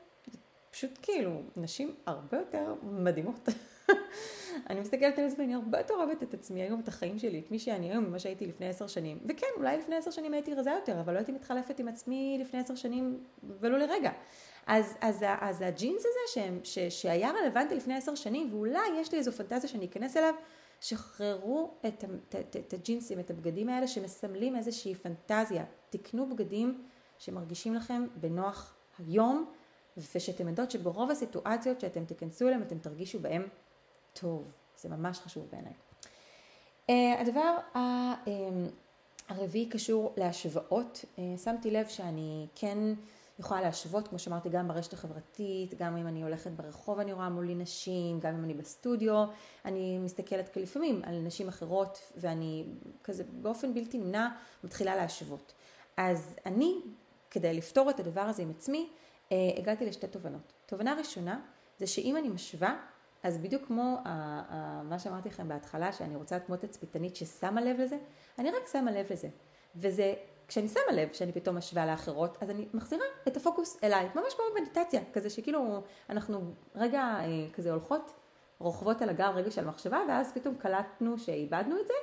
פשוט 0.72 1.00
כאילו 1.02 1.42
נשים 1.56 1.96
הרבה 2.06 2.38
יותר 2.38 2.76
מדהימות. 2.84 3.50
אני 4.70 4.80
מסתכלת 4.80 5.20
על 5.20 5.26
עצמי, 5.26 5.46
אני 5.46 5.54
הרבה 5.54 5.78
יותר 5.78 5.94
אוהבת 5.94 6.24
את 6.24 6.34
עצמי 6.34 6.62
היום, 6.62 6.80
את 6.80 6.88
החיים 6.88 7.20
שלי, 7.20 7.40
את 7.40 7.52
מי 7.52 7.60
שאני 7.60 7.92
היום, 7.92 8.06
ממה 8.06 8.20
שהייתי 8.20 8.46
לפני 8.46 8.68
עשר 8.68 8.88
שנים. 8.88 9.20
וכן, 9.30 9.48
אולי 9.58 9.78
לפני 9.78 9.96
עשר 9.96 10.12
שנים 10.12 10.34
הייתי 10.34 10.54
רזה 10.54 10.72
יותר, 10.72 11.00
אבל 11.00 11.14
לא 11.14 11.18
הייתי 11.18 11.32
מתחלפת 11.32 11.80
עם 11.80 11.88
עצמי 11.88 12.38
לפני 12.42 12.60
עשר 12.60 12.76
שנים 12.76 13.24
ולא 13.60 13.78
לרגע. 13.78 14.12
אז, 14.68 14.94
אז, 15.02 15.26
אז 15.40 15.62
הג'ינס 15.62 16.06
הזה 16.06 16.20
ש, 16.64 16.70
ש, 16.74 17.02
שהיה 17.02 17.32
רלוונטי 17.32 17.76
לפני 17.76 17.96
עשר 17.96 18.16
שנים, 18.16 18.54
ואולי 18.54 18.80
יש 19.02 19.12
לי 19.12 19.18
איזו 19.18 19.32
פנטזיה 19.32 19.70
שאני 19.70 19.86
אכנס 19.86 20.18
אליו, 20.18 20.34
שחררו 20.82 21.72
את, 21.88 22.04
את, 22.04 22.36
את, 22.36 22.56
את 22.56 22.74
הג'ינסים, 22.74 23.20
את 23.20 23.30
הבגדים 23.30 23.70
האלה 23.70 23.88
שמסמלים 23.88 24.56
איזושהי 24.56 24.96
פנטזיה. 24.96 25.66
תקנו 25.90 26.30
בגדים 26.30 26.88
שמרגישים 27.20 27.76
לכם 27.76 28.08
בנוח 28.16 28.76
היום, 29.00 29.52
ושאתם 29.98 30.48
יודעות 30.48 30.72
שברוב 30.72 31.12
הסיטואציות 31.12 31.82
שאתם 31.82 32.06
תיכנסו 32.06 32.48
אליהם 32.48 32.62
אתם 32.62 32.80
תרגישו 32.80 33.20
בהם 33.20 33.48
טוב. 34.14 34.52
זה 34.78 34.90
ממש 34.90 35.20
חשוב 35.20 35.48
בעיניי. 35.52 35.74
Uh, 36.88 37.22
הדבר 37.22 37.58
ה... 37.74 37.80
uh, 38.26 38.28
הרביעי 39.30 39.70
קשור 39.70 40.14
להשוואות. 40.18 41.06
Uh, 41.16 41.20
שמתי 41.44 41.72
לב 41.72 41.88
שאני 41.88 42.48
כן 42.56 42.78
יכולה 43.42 43.62
להשוות, 43.62 44.08
כמו 44.08 44.20
שאמרתי, 44.20 44.50
גם 44.50 44.68
ברשת 44.68 44.94
החברתית, 44.94 45.74
גם 45.80 45.98
אם 45.98 46.08
אני 46.08 46.24
הולכת 46.24 46.52
ברחוב 46.52 47.00
אני 47.00 47.14
רואה 47.14 47.30
מולי 47.30 47.56
נשים, 47.56 48.20
גם 48.20 48.36
אם 48.36 48.44
אני 48.44 48.54
בסטודיו, 48.54 49.26
אני 49.66 50.00
מסתכלת 50.00 50.58
לפעמים 50.58 51.02
על 51.04 51.22
נשים 51.22 51.48
אחרות 51.48 52.12
ואני 52.18 52.66
כזה 53.04 53.24
באופן 53.32 53.74
בלתי 53.74 53.98
נמנע 53.98 54.30
מתחילה 54.64 54.96
להשוות. 54.96 55.54
אז 55.98 56.36
אני, 56.46 56.76
כדי 57.32 57.54
לפתור 57.54 57.90
את 57.90 58.00
הדבר 58.00 58.22
הזה 58.22 58.44
עם 58.44 58.50
עצמי, 58.50 58.90
אה, 59.32 59.38
הגעתי 59.58 59.86
לשתי 59.86 60.08
תובנות. 60.08 60.54
תובנה 60.66 60.94
ראשונה 60.94 61.40
זה 61.80 61.88
שאם 61.88 62.18
אני 62.18 62.30
משווה, 62.30 62.76
אז 63.24 63.38
בדיוק 63.38 63.66
כמו 63.68 63.98
מה 64.84 65.00
שאמרתי 65.00 65.30
לכם 65.30 65.48
בהתחלה, 65.48 65.94
שאני 65.94 66.16
רוצה 66.16 66.36
להיות 66.36 66.48
כמו 66.48 66.56
תצפיתנית 66.58 67.16
ששמה 67.16 67.62
לב 67.62 67.80
לזה, 67.80 67.98
אני 68.40 68.50
רק 68.52 68.68
שמה 68.72 68.92
לב 68.92 69.06
לזה. 69.12 69.30
וזה 69.76 70.14
כשאני 70.52 70.68
שמה 70.68 70.94
לב 70.94 71.14
שאני 71.14 71.32
פתאום 71.32 71.58
משווה 71.58 71.86
לאחרות, 71.86 72.38
אז 72.42 72.50
אני 72.50 72.68
מחזירה 72.74 73.06
את 73.28 73.38
הפוקוס 73.38 73.78
אליי, 73.84 74.10
ממש 74.16 74.34
כמו 74.34 74.46
במדיטציה, 74.56 75.02
כזה 75.14 75.30
שכאילו 75.30 75.84
אנחנו 76.10 76.54
רגע 76.76 77.02
אה, 77.02 77.26
כזה 77.54 77.72
הולכות, 77.72 78.14
רוכבות 78.60 79.02
על 79.02 79.10
הגל 79.10 79.30
רגע 79.36 79.52
של 79.52 79.66
מחשבה, 79.66 80.00
ואז 80.10 80.32
פתאום 80.34 80.56
קלטנו 80.56 81.18
שאיבדנו 81.18 81.80
את 81.80 81.88
זה, 81.88 81.94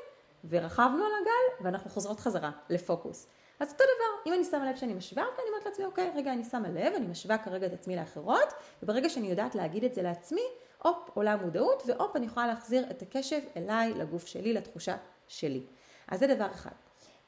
ורכבנו 0.49 1.05
על 1.05 1.13
הגל, 1.23 1.65
ואנחנו 1.65 1.91
חוזרות 1.91 2.21
חזרה 2.21 2.51
לפוקוס. 2.71 3.27
אז 3.61 3.73
אותו 3.73 3.85
דבר, 3.85 4.31
אם 4.31 4.35
אני 4.35 4.45
שמה 4.45 4.71
לב 4.71 4.77
שאני 4.77 4.95
משווה, 4.95 5.23
אני 5.23 5.49
אומרת 5.49 5.67
לעצמי, 5.67 5.85
אוקיי, 5.85 6.11
רגע, 6.17 6.33
אני 6.33 6.45
שמה 6.45 6.69
לב, 6.69 6.93
אני 6.95 7.07
משווה 7.07 7.39
כרגע 7.39 7.67
את 7.67 7.73
עצמי 7.73 7.97
לאחרות, 7.97 8.53
וברגע 8.83 9.09
שאני 9.09 9.27
יודעת 9.31 9.55
להגיד 9.55 9.85
את 9.85 9.95
זה 9.95 10.03
לעצמי, 10.03 10.45
הופ, 10.83 11.11
עולה 11.15 11.33
המודעות, 11.33 11.83
והופ, 11.87 12.17
אני 12.17 12.27
יכולה 12.27 12.47
להחזיר 12.47 12.91
את 12.91 13.03
הקשב 13.03 13.41
אליי, 13.57 13.95
לגוף 13.95 14.27
שלי, 14.27 14.53
לתחושה 14.53 14.97
שלי. 15.29 15.63
אז 16.09 16.21
זה 16.21 16.35
דבר 16.35 16.47
אחד. 16.51 16.71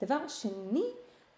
דבר 0.03 0.29
שני, 0.29 0.85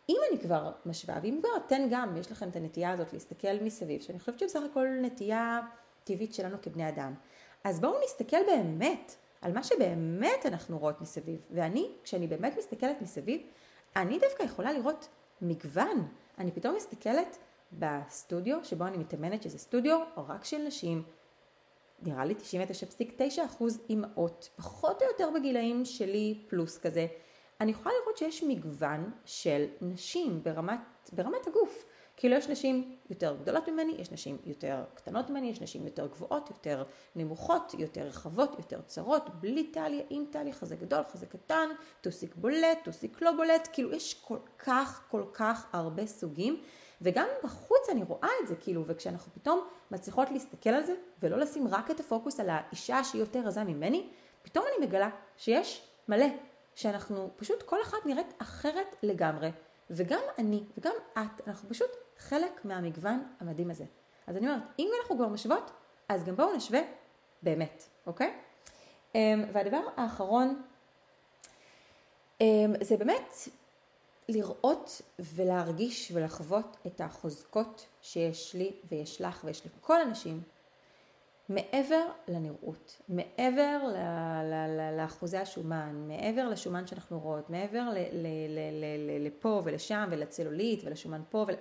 אם 0.09 0.17
אני 0.31 0.41
כבר 0.41 0.73
משווה, 0.87 1.19
ואם 1.23 1.38
כבר 1.41 1.67
אתן 1.67 1.87
גם, 1.91 2.17
יש 2.17 2.33
לכם 2.33 2.49
את 2.49 2.57
הנטייה 2.57 2.91
הזאת 2.91 3.12
להסתכל 3.12 3.61
מסביב, 3.62 4.01
שאני 4.01 4.19
חושבת 4.19 4.38
שבסך 4.38 4.61
הכל 4.71 4.88
נטייה 5.03 5.61
טבעית 6.05 6.35
שלנו 6.35 6.57
כבני 6.62 6.88
אדם, 6.88 7.15
אז 7.65 7.81
בואו 7.81 8.01
נסתכל 8.05 8.37
באמת 8.47 9.15
על 9.41 9.53
מה 9.53 9.62
שבאמת 9.62 10.47
אנחנו 10.47 10.79
רואות 10.79 11.01
מסביב. 11.01 11.41
ואני, 11.51 11.91
כשאני 12.05 12.27
באמת 12.27 12.55
מסתכלת 12.59 13.03
מסביב, 13.03 13.43
אני 13.97 14.19
דווקא 14.19 14.43
יכולה 14.43 14.73
לראות 14.73 15.09
מגוון. 15.43 16.09
אני 16.38 16.53
פתאום 16.53 16.77
מסתכלת 16.77 17.38
בסטודיו 17.73 18.65
שבו 18.65 18.87
אני 18.87 18.97
מתאמנת, 18.97 19.43
שזה 19.43 19.59
סטודיו 19.59 20.01
רק 20.17 20.45
של 20.45 20.59
נשים, 20.59 21.03
נראה 22.03 22.25
לי 22.25 22.35
99.9% 23.59 23.65
אימהות, 23.91 24.49
פחות 24.57 25.03
או 25.03 25.07
יותר 25.07 25.31
בגילאים 25.35 25.85
שלי 25.85 26.38
פלוס 26.49 26.79
כזה. 26.79 27.07
אני 27.62 27.70
יכולה 27.70 27.94
לראות 28.03 28.16
שיש 28.16 28.42
מגוון 28.42 29.11
של 29.25 29.64
נשים 29.81 30.42
ברמת, 30.42 30.81
ברמת 31.12 31.46
הגוף. 31.46 31.85
כאילו 32.16 32.37
יש 32.37 32.48
נשים 32.48 32.96
יותר 33.11 33.37
גדולות 33.42 33.68
ממני, 33.68 33.92
יש 33.98 34.12
נשים 34.12 34.38
יותר 34.44 34.85
קטנות 34.94 35.31
ממני, 35.31 35.51
יש 35.51 35.61
נשים 35.61 35.85
יותר 35.85 36.07
גבוהות, 36.07 36.51
יותר 36.51 36.85
נמוכות, 37.16 37.75
יותר 37.79 38.01
רחבות, 38.03 38.55
יותר 38.59 38.81
צרות, 38.87 39.40
בלי 39.40 39.66
טליה, 39.66 40.03
עם 40.11 40.25
טליה, 40.31 40.53
חזה 40.53 40.77
גדול, 40.77 41.03
חזה 41.12 41.27
קטן, 41.27 41.68
טוסיק 42.01 42.35
בולט, 42.35 42.79
טוסיק 42.85 43.22
לא 43.22 43.33
בולט, 43.33 43.68
כאילו 43.72 43.92
יש 43.92 44.14
כל 44.14 44.38
כך 44.59 45.05
כל 45.11 45.25
כך 45.33 45.66
הרבה 45.72 46.07
סוגים, 46.07 46.62
וגם 47.01 47.27
בחוץ 47.44 47.88
אני 47.90 48.03
רואה 48.03 48.29
את 48.42 48.48
זה, 48.48 48.55
כאילו, 48.57 48.85
וכשאנחנו 48.87 49.33
פתאום 49.33 49.61
מצליחות 49.90 50.31
להסתכל 50.31 50.70
על 50.70 50.83
זה, 50.83 50.94
ולא 51.22 51.38
לשים 51.38 51.68
רק 51.68 51.90
את 51.90 52.01
הפוקוס 52.01 52.40
על 52.40 52.51
האישה 52.51 53.05
שהיא 53.05 53.20
יותר 53.20 53.40
רזה 53.40 53.64
ממני, 53.64 54.09
פתאום 54.42 54.64
אני 54.68 54.87
מגלה 54.87 55.11
שיש 55.37 55.88
מלא, 56.09 56.27
שאנחנו 56.74 57.30
פשוט 57.37 57.62
כל 57.62 57.82
אחת 57.82 58.06
נראית 58.06 58.35
אחרת 58.38 58.96
לגמרי, 59.02 59.50
וגם 59.90 60.20
אני 60.38 60.62
וגם 60.78 60.92
את, 61.12 61.48
אנחנו 61.48 61.68
פשוט 61.68 61.90
חלק 62.18 62.64
מהמגוון 62.64 63.26
המדהים 63.40 63.70
הזה. 63.70 63.85
אז 64.26 64.37
אני 64.37 64.48
אומרת, 64.48 64.62
אם 64.78 64.90
אנחנו 65.00 65.16
כבר 65.16 65.28
משוות, 65.28 65.70
אז 66.08 66.24
גם 66.24 66.37
בואו 66.37 66.56
נשווה 66.56 66.80
באמת, 67.42 67.85
אוקיי? 68.06 68.35
אמ, 69.14 69.44
והדבר 69.52 69.80
האחרון, 69.96 70.62
אמ, 72.40 72.74
זה 72.80 72.96
באמת 72.96 73.35
לראות 74.28 75.00
ולהרגיש 75.18 76.12
ולחוות 76.14 76.76
את 76.87 77.00
החוזקות 77.00 77.87
שיש 78.02 78.54
לי 78.54 78.72
ויש 78.88 79.20
לך 79.20 79.44
ויש 79.44 79.66
לכל 79.66 80.00
הנשים 80.00 80.42
מעבר 81.48 82.02
לנראות, 82.28 83.00
מעבר 83.09 83.78
לאחוזי 84.96 85.38
השומן, 85.38 86.05
מעבר 86.09 86.48
לשומן 86.48 86.87
שאנחנו 86.87 87.20
רואות, 87.20 87.50
מעבר 87.50 87.88
לפה 89.20 89.62
ולשם 89.64 90.09
ולצלולית 90.11 90.85
ולשומן 90.85 91.22
פה, 91.31 91.44
ול... 91.48 91.55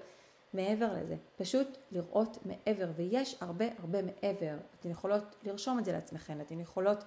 מעבר 0.53 0.93
לזה, 0.93 1.15
פשוט 1.37 1.77
לראות 1.91 2.37
מעבר, 2.45 2.91
ויש 2.95 3.37
הרבה 3.41 3.65
הרבה 3.79 4.01
מעבר, 4.01 4.57
אתן 4.79 4.89
יכולות 4.89 5.35
לרשום 5.43 5.79
את 5.79 5.85
זה 5.85 5.91
לעצמכן, 5.91 6.41
אתן 6.41 6.59
יכולות 6.59 7.03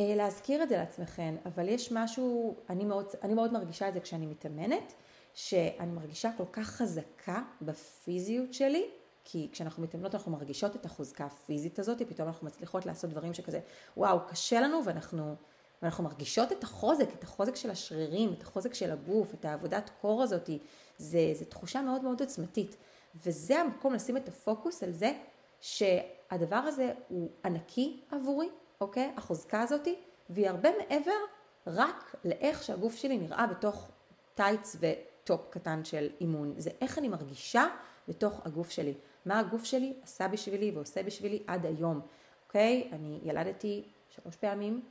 אה, 0.00 0.14
להזכיר 0.16 0.62
את 0.62 0.68
זה 0.68 0.76
לעצמכן, 0.76 1.34
אבל 1.46 1.68
יש 1.68 1.92
משהו, 1.92 2.56
אני 2.70 2.84
מאוד, 2.84 3.06
אני 3.22 3.34
מאוד 3.34 3.52
מרגישה 3.52 3.88
את 3.88 3.94
זה 3.94 4.00
כשאני 4.00 4.26
מתאמנת, 4.26 4.92
שאני 5.34 5.92
מרגישה 5.92 6.30
כל 6.36 6.44
כך 6.52 6.66
חזקה 6.66 7.42
בפיזיות 7.62 8.54
שלי, 8.54 8.90
כי 9.28 9.48
כשאנחנו 9.52 9.82
מתאמנות 9.82 10.14
אנחנו 10.14 10.32
מרגישות 10.32 10.76
את 10.76 10.86
החוזקה 10.86 11.24
הפיזית 11.24 11.78
הזאת, 11.78 12.02
פתאום 12.02 12.28
אנחנו 12.28 12.46
מצליחות 12.46 12.86
לעשות 12.86 13.10
דברים 13.10 13.34
שכזה, 13.34 13.60
וואו, 13.96 14.18
קשה 14.28 14.60
לנו 14.60 14.80
ואנחנו, 14.84 15.34
ואנחנו 15.82 16.04
מרגישות 16.04 16.52
את 16.52 16.64
החוזק, 16.64 17.08
את 17.18 17.24
החוזק 17.24 17.56
של 17.56 17.70
השרירים, 17.70 18.32
את 18.32 18.42
החוזק 18.42 18.74
של 18.74 18.90
הגוף, 18.90 19.34
את 19.34 19.44
העבודת 19.44 19.90
קור 20.00 20.22
הזאת, 20.22 20.50
זה, 20.98 21.32
זה 21.34 21.44
תחושה 21.44 21.82
מאוד 21.82 22.02
מאוד 22.02 22.20
עוצמתית. 22.20 22.76
וזה 23.24 23.60
המקום 23.60 23.94
לשים 23.94 24.16
את 24.16 24.28
הפוקוס 24.28 24.82
על 24.82 24.92
זה 24.92 25.12
שהדבר 25.60 26.56
הזה 26.56 26.92
הוא 27.08 27.30
ענקי 27.44 28.00
עבורי, 28.10 28.48
אוקיי? 28.80 29.12
החוזקה 29.16 29.62
הזאתי, 29.62 29.94
והיא 30.30 30.48
הרבה 30.48 30.68
מעבר 30.78 31.18
רק 31.66 32.14
לאיך 32.24 32.62
שהגוף 32.62 32.96
שלי 32.96 33.18
נראה 33.18 33.46
בתוך 33.46 33.88
טייץ 34.34 34.76
וטופ 34.80 35.40
קטן 35.50 35.84
של 35.84 36.08
אימון. 36.20 36.54
זה 36.58 36.70
איך 36.80 36.98
אני 36.98 37.08
מרגישה 37.08 37.66
בתוך 38.08 38.40
הגוף 38.44 38.70
שלי. 38.70 38.94
מה 39.26 39.38
הגוף 39.38 39.64
שלי 39.64 39.92
עשה 40.02 40.28
בשבילי 40.28 40.70
ועושה 40.70 41.02
בשבילי 41.02 41.42
עד 41.46 41.66
היום, 41.66 42.00
אוקיי? 42.46 42.88
אני 42.92 43.20
ילדתי 43.22 43.84
שלוש 44.08 44.36
פעמים, 44.36 44.82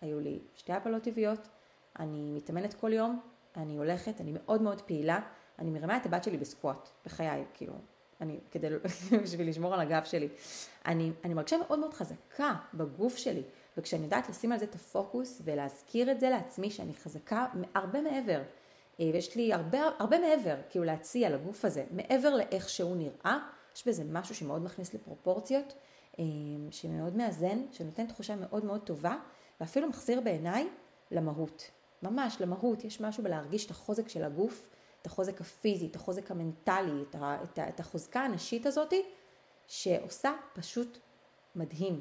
היו 0.00 0.20
לי 0.20 0.38
שתי 0.54 0.72
הפלות 0.72 1.02
טבעיות, 1.02 1.48
אני 1.98 2.30
מתאמנת 2.32 2.74
כל 2.74 2.92
יום, 2.92 3.20
אני 3.56 3.76
הולכת, 3.76 4.20
אני 4.20 4.32
מאוד 4.34 4.62
מאוד 4.62 4.80
פעילה, 4.80 5.20
אני 5.58 5.70
מרימה 5.70 5.96
את 5.96 6.06
הבת 6.06 6.24
שלי 6.24 6.36
בסקווט, 6.36 6.88
בחיי, 7.04 7.44
כאילו, 7.54 7.72
אני, 8.20 8.38
כדי, 8.50 8.68
בשביל 9.22 9.48
לשמור 9.48 9.74
על 9.74 9.80
הגב 9.80 10.04
שלי. 10.04 10.28
אני, 10.86 11.12
אני 11.24 11.34
מרגישה 11.34 11.56
מאוד 11.58 11.78
מאוד 11.78 11.94
חזקה 11.94 12.54
בגוף 12.74 13.16
שלי, 13.16 13.42
וכשאני 13.76 14.04
יודעת 14.04 14.28
לשים 14.28 14.52
על 14.52 14.58
זה 14.58 14.64
את 14.64 14.74
הפוקוס 14.74 15.42
ולהזכיר 15.44 16.10
את 16.10 16.20
זה 16.20 16.30
לעצמי 16.30 16.70
שאני 16.70 16.94
חזקה 16.94 17.46
הרבה 17.74 18.00
מעבר, 18.00 18.42
אה, 19.00 19.10
ויש 19.12 19.36
לי 19.36 19.52
הרבה, 19.52 19.78
הרבה 19.98 20.18
מעבר, 20.18 20.56
כאילו 20.70 20.84
להציע 20.84 21.30
לגוף 21.30 21.64
הזה, 21.64 21.84
מעבר 21.90 22.34
לאיך 22.34 22.68
שהוא 22.68 22.96
נראה, 22.96 23.38
יש 23.76 23.88
בזה 23.88 24.04
משהו 24.04 24.34
שמאוד 24.34 24.64
מכניס 24.64 24.94
לפרופורציות, 24.94 25.74
אה, 26.18 26.24
שמאוד 26.70 27.16
מאזן, 27.16 27.62
שנותן 27.72 28.06
תחושה 28.06 28.36
מאוד 28.36 28.64
מאוד 28.64 28.80
טובה, 28.80 29.16
ואפילו 29.60 29.88
מחזיר 29.88 30.20
בעיניי 30.20 30.68
למהות. 31.10 31.70
ממש, 32.02 32.36
למהות, 32.40 32.84
יש 32.84 33.00
משהו 33.00 33.22
בלהרגיש 33.24 33.66
את 33.66 33.70
החוזק 33.70 34.08
של 34.08 34.24
הגוף, 34.24 34.68
את 35.02 35.06
החוזק 35.06 35.40
הפיזי, 35.40 35.86
את 35.86 35.96
החוזק 35.96 36.30
המנטלי, 36.30 37.02
את, 37.10 37.14
ה, 37.14 37.38
את, 37.42 37.58
ה, 37.58 37.68
את 37.68 37.80
החוזקה 37.80 38.20
הנשית 38.20 38.66
הזאת, 38.66 38.94
שעושה 39.66 40.32
פשוט 40.54 40.98
מדהים. 41.54 42.00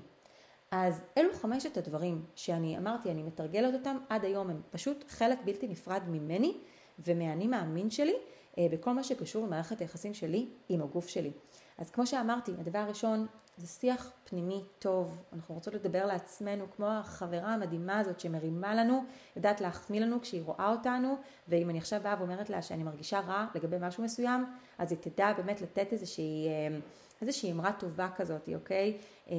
אז 0.72 1.02
אלו 1.18 1.34
חמשת 1.34 1.78
הדברים 1.78 2.26
שאני 2.36 2.78
אמרתי, 2.78 3.12
אני 3.12 3.24
מתרגלת 3.24 3.74
אותם 3.74 3.98
עד 4.10 4.26
היום, 4.26 4.50
הם 4.50 4.62
פשוט 4.72 5.06
חלק 5.08 5.40
בלתי 5.46 5.68
נפרד 5.68 6.02
ממני 6.08 6.58
ומהאני 7.00 7.48
מאמין 7.48 7.90
שלי 7.90 8.16
בכל 8.60 8.94
מה 8.94 9.04
שקשור 9.04 9.46
למערכת 9.46 9.80
היחסים 9.80 10.14
שלי 10.14 10.48
עם 10.70 10.82
הגוף 10.82 11.08
שלי. 11.08 11.32
אז 11.78 11.92
כמו 11.92 12.08
שאמרתי, 12.08 12.52
הדבר 12.60 12.80
הראשון 12.80 13.28
זה 13.58 13.68
שיח 13.68 14.12
פנימי 14.24 14.64
טוב, 14.80 15.18
אנחנו 15.34 15.56
רוצות 15.56 15.74
לדבר 15.74 16.06
לעצמנו 16.06 16.66
כמו 16.76 16.88
החברה 16.88 17.54
המדהימה 17.54 18.00
הזאת 18.00 18.20
שמרימה 18.20 18.76
לנו, 18.76 19.04
יודעת 19.36 19.62
להחמיא 19.62 20.02
לנו 20.02 20.22
כשהיא 20.22 20.42
רואה 20.46 20.72
אותנו, 20.72 21.16
ואם 21.48 21.70
אני 21.70 21.78
עכשיו 21.78 22.02
באה 22.04 22.16
ואומרת 22.20 22.50
לה 22.50 22.62
שאני 22.62 22.84
מרגישה 22.84 23.20
רע 23.20 23.46
לגבי 23.56 23.78
משהו 23.82 24.04
מסוים, 24.04 24.46
אז 24.78 24.92
היא 24.92 25.00
תדע 25.02 25.34
באמת 25.34 25.62
לתת 25.62 25.88
איזושהי, 25.94 26.48
אה, 26.48 26.78
איזושהי 27.22 27.52
אמרה 27.52 27.72
טובה 27.72 28.10
כזאת, 28.16 28.50
אוקיי? 28.56 28.98
אה, 29.30 29.36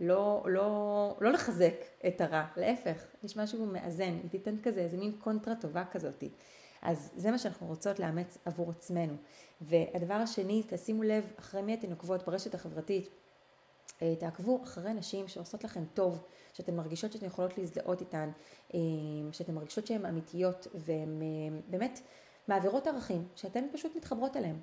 לא, 0.00 0.44
לא, 0.48 1.16
לא 1.20 1.32
לחזק 1.32 1.74
את 2.06 2.20
הרע, 2.20 2.44
להפך, 2.56 3.04
יש 3.24 3.36
משהו 3.36 3.66
מאזן, 3.66 4.18
היא 4.22 4.30
תיתן 4.30 4.56
כזה 4.62 4.80
איזה 4.80 4.96
מין 4.96 5.12
קונטרה 5.18 5.54
טובה 5.54 5.84
כזאת. 5.92 6.24
אז 6.86 7.10
זה 7.16 7.30
מה 7.30 7.38
שאנחנו 7.38 7.66
רוצות 7.66 7.98
לאמץ 7.98 8.38
עבור 8.44 8.70
עצמנו. 8.70 9.14
והדבר 9.60 10.14
השני, 10.14 10.62
תשימו 10.68 11.02
לב 11.02 11.32
אחרי 11.38 11.62
מי 11.62 11.74
אתן 11.74 11.90
עוקבות 11.90 12.26
ברשת 12.26 12.54
החברתית. 12.54 13.08
אה, 14.02 14.14
תעקבו 14.18 14.62
אחרי 14.62 14.94
נשים 14.94 15.28
שעושות 15.28 15.64
לכם 15.64 15.84
טוב, 15.94 16.24
שאתן 16.52 16.76
מרגישות 16.76 17.12
שאתן 17.12 17.26
יכולות 17.26 17.58
להזדהות 17.58 18.00
איתן, 18.00 18.30
אה, 18.74 18.80
שאתן 19.32 19.54
מרגישות 19.54 19.86
שהן 19.86 20.06
אמיתיות 20.06 20.66
והן 20.74 21.22
אה, 21.22 21.58
באמת 21.70 22.00
מעבירות 22.48 22.86
ערכים, 22.86 23.28
שאתן 23.36 23.64
פשוט 23.72 23.96
מתחברות 23.96 24.36
אליהם. 24.36 24.60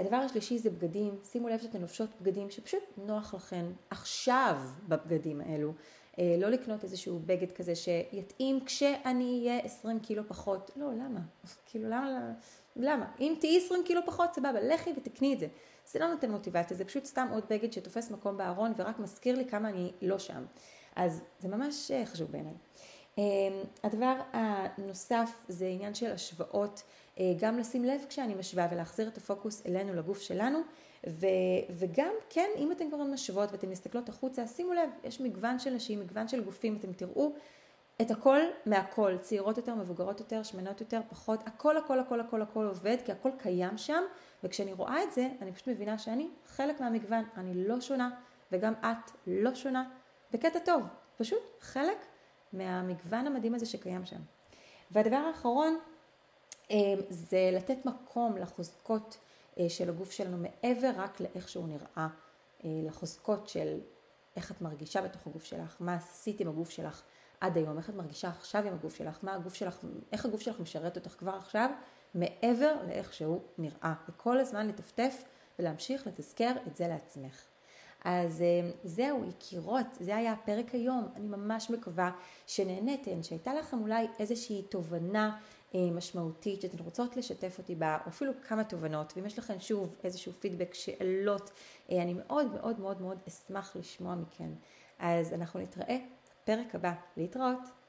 הדבר 0.00 0.16
השלישי 0.16 0.58
זה 0.58 0.70
בגדים, 0.70 1.18
שימו 1.24 1.48
לב 1.48 1.60
שאתן 1.60 1.80
לובשות 1.80 2.10
בגדים 2.20 2.50
שפשוט 2.50 2.82
נוח 2.96 3.34
לכן 3.34 3.66
עכשיו 3.90 4.56
בבגדים 4.88 5.40
האלו, 5.40 5.72
לא 6.18 6.48
לקנות 6.48 6.84
איזשהו 6.84 7.18
בגד 7.26 7.52
כזה 7.52 7.74
שיתאים 7.74 8.64
כשאני 8.64 9.40
אהיה 9.40 9.60
20 9.60 10.00
קילו 10.00 10.22
פחות, 10.28 10.70
לא 10.76 10.92
למה, 10.92 11.20
כאילו 11.66 11.88
למה, 11.88 12.32
למה, 12.76 13.06
אם 13.20 13.34
תהיי 13.40 13.64
20 13.66 13.84
קילו 13.84 14.00
פחות 14.06 14.34
סבבה, 14.34 14.60
לכי 14.60 14.90
ותקני 14.96 15.34
את 15.34 15.38
זה. 15.38 15.46
זה 15.86 15.98
לא 15.98 16.08
נותן 16.08 16.30
מוטיבציה, 16.30 16.76
זה 16.76 16.84
פשוט 16.84 17.04
סתם 17.04 17.28
עוד 17.32 17.44
בגד 17.50 17.72
שתופס 17.72 18.10
מקום 18.10 18.36
בארון 18.36 18.72
ורק 18.76 18.98
מזכיר 18.98 19.36
לי 19.36 19.44
כמה 19.44 19.68
אני 19.68 19.92
לא 20.02 20.18
שם. 20.18 20.44
אז 20.96 21.22
זה 21.38 21.48
ממש 21.48 21.90
אה, 21.90 22.06
חשוב 22.06 22.32
בעיניי. 22.32 22.54
אמ, 23.18 23.22
הדבר 23.84 24.14
הנוסף 24.32 25.30
זה 25.48 25.66
עניין 25.66 25.94
של 25.94 26.12
השוואות, 26.12 26.82
אה, 27.18 27.32
גם 27.38 27.58
לשים 27.58 27.84
לב 27.84 28.04
כשאני 28.08 28.34
משווה 28.34 28.68
ולהחזיר 28.70 29.08
את 29.08 29.16
הפוקוס 29.16 29.66
אלינו, 29.66 29.94
לגוף 29.94 30.20
שלנו, 30.20 30.58
ו, 31.06 31.26
וגם 31.70 32.12
כן, 32.30 32.48
אם 32.56 32.72
אתן 32.72 32.90
כבר 32.90 33.04
משוות 33.04 33.52
ואתן 33.52 33.68
מסתכלות 33.68 34.08
החוצה, 34.08 34.46
שימו 34.46 34.72
לב, 34.72 34.90
יש 35.04 35.20
מגוון 35.20 35.58
של 35.58 35.70
נשים, 35.70 36.00
מגוון 36.00 36.28
של 36.28 36.44
גופים, 36.44 36.76
אתם 36.76 36.92
תראו 36.92 37.32
את 38.00 38.10
הכל 38.10 38.40
מהכל, 38.66 39.16
צעירות 39.20 39.56
יותר, 39.56 39.74
מבוגרות 39.74 40.20
יותר, 40.20 40.42
שמנות 40.42 40.80
יותר, 40.80 41.00
פחות, 41.10 41.40
הכל 41.46 41.76
הכל 41.76 41.98
הכל 41.98 42.20
הכל 42.20 42.42
הכל 42.42 42.66
עובד, 42.66 42.96
כי 43.04 43.12
הכל 43.12 43.30
קיים 43.38 43.78
שם, 43.78 44.02
וכשאני 44.44 44.72
רואה 44.72 45.02
את 45.02 45.12
זה, 45.12 45.28
אני 45.40 45.52
פשוט 45.52 45.68
מבינה 45.68 45.98
שאני 45.98 46.28
חלק 46.46 46.80
מהמגוון, 46.80 47.24
אני 47.36 47.68
לא 47.68 47.80
שונה, 47.80 48.10
וגם 48.52 48.72
את 48.80 49.10
לא 49.26 49.54
שונה, 49.54 49.90
בקטע 50.32 50.58
טוב, 50.58 50.82
פשוט 51.16 51.42
חלק 51.60 52.06
מהמגוון 52.52 53.26
המדהים 53.26 53.54
הזה 53.54 53.66
שקיים 53.66 54.06
שם. 54.06 54.20
והדבר 54.90 55.16
האחרון 55.16 55.78
זה 57.08 57.50
לתת 57.52 57.86
מקום 57.86 58.36
לחוזקות 58.36 59.18
של 59.68 59.88
הגוף 59.88 60.10
שלנו 60.10 60.36
מעבר 60.36 60.90
רק 60.96 61.20
לאיך 61.20 61.48
שהוא 61.48 61.68
נראה, 61.68 62.08
לחוזקות 62.64 63.48
של 63.48 63.78
איך 64.36 64.50
את 64.50 64.60
מרגישה 64.60 65.02
בתוך 65.02 65.26
הגוף 65.26 65.44
שלך, 65.44 65.76
מה 65.80 65.94
עשית 65.94 66.40
עם 66.40 66.48
הגוף 66.48 66.70
שלך 66.70 67.02
עד 67.40 67.56
היום, 67.56 67.78
איך 67.78 67.90
את 67.90 67.94
מרגישה 67.94 68.28
עכשיו 68.28 68.66
עם 68.66 68.74
הגוף 68.74 68.94
שלך, 68.96 69.18
מה 69.22 69.34
הגוף 69.34 69.54
שלך, 69.54 69.78
איך 70.12 70.24
הגוף 70.24 70.40
שלך 70.40 70.60
משרת 70.60 70.96
אותך 70.96 71.14
כבר 71.18 71.34
עכשיו, 71.34 71.70
מעבר 72.14 72.76
לאיך 72.88 73.12
שהוא 73.12 73.40
נראה. 73.58 73.94
וכל 74.08 74.38
הזמן 74.38 74.68
לטפטף 74.68 75.24
ולהמשיך 75.58 76.06
לתזכר 76.06 76.52
את 76.66 76.76
זה 76.76 76.88
לעצמך. 76.88 77.42
אז 78.04 78.42
אה, 78.42 78.70
זהו, 78.84 79.24
יקירות, 79.24 79.86
זה 80.00 80.16
היה 80.16 80.32
הפרק 80.32 80.74
היום. 80.74 81.08
אני 81.16 81.28
ממש 81.28 81.70
מקווה 81.70 82.10
שנהניתן, 82.46 83.22
שהייתה 83.22 83.54
לכם 83.54 83.80
אולי 83.80 84.06
איזושהי 84.18 84.62
תובנה 84.62 85.26
אה, 85.26 85.40
משמעותית 85.74 86.60
שאתן 86.60 86.78
רוצות 86.84 87.16
לשתף 87.16 87.58
אותי 87.58 87.74
בה, 87.74 87.98
או 88.04 88.08
אפילו 88.08 88.32
כמה 88.48 88.64
תובנות, 88.64 89.12
ואם 89.16 89.26
יש 89.26 89.38
לכם 89.38 89.60
שוב 89.60 89.96
איזשהו 90.04 90.32
פידבק, 90.32 90.74
שאלות, 90.74 91.50
אה, 91.90 92.02
אני 92.02 92.14
מאוד 92.14 92.52
מאוד 92.52 92.80
מאוד 92.80 93.02
מאוד 93.02 93.18
אשמח 93.28 93.76
לשמוע 93.76 94.14
מכן. 94.14 94.50
אז 94.98 95.32
אנחנו 95.32 95.60
נתראה 95.60 95.98
בפרק 96.42 96.74
הבא. 96.74 96.92
להתראות. 97.16 97.85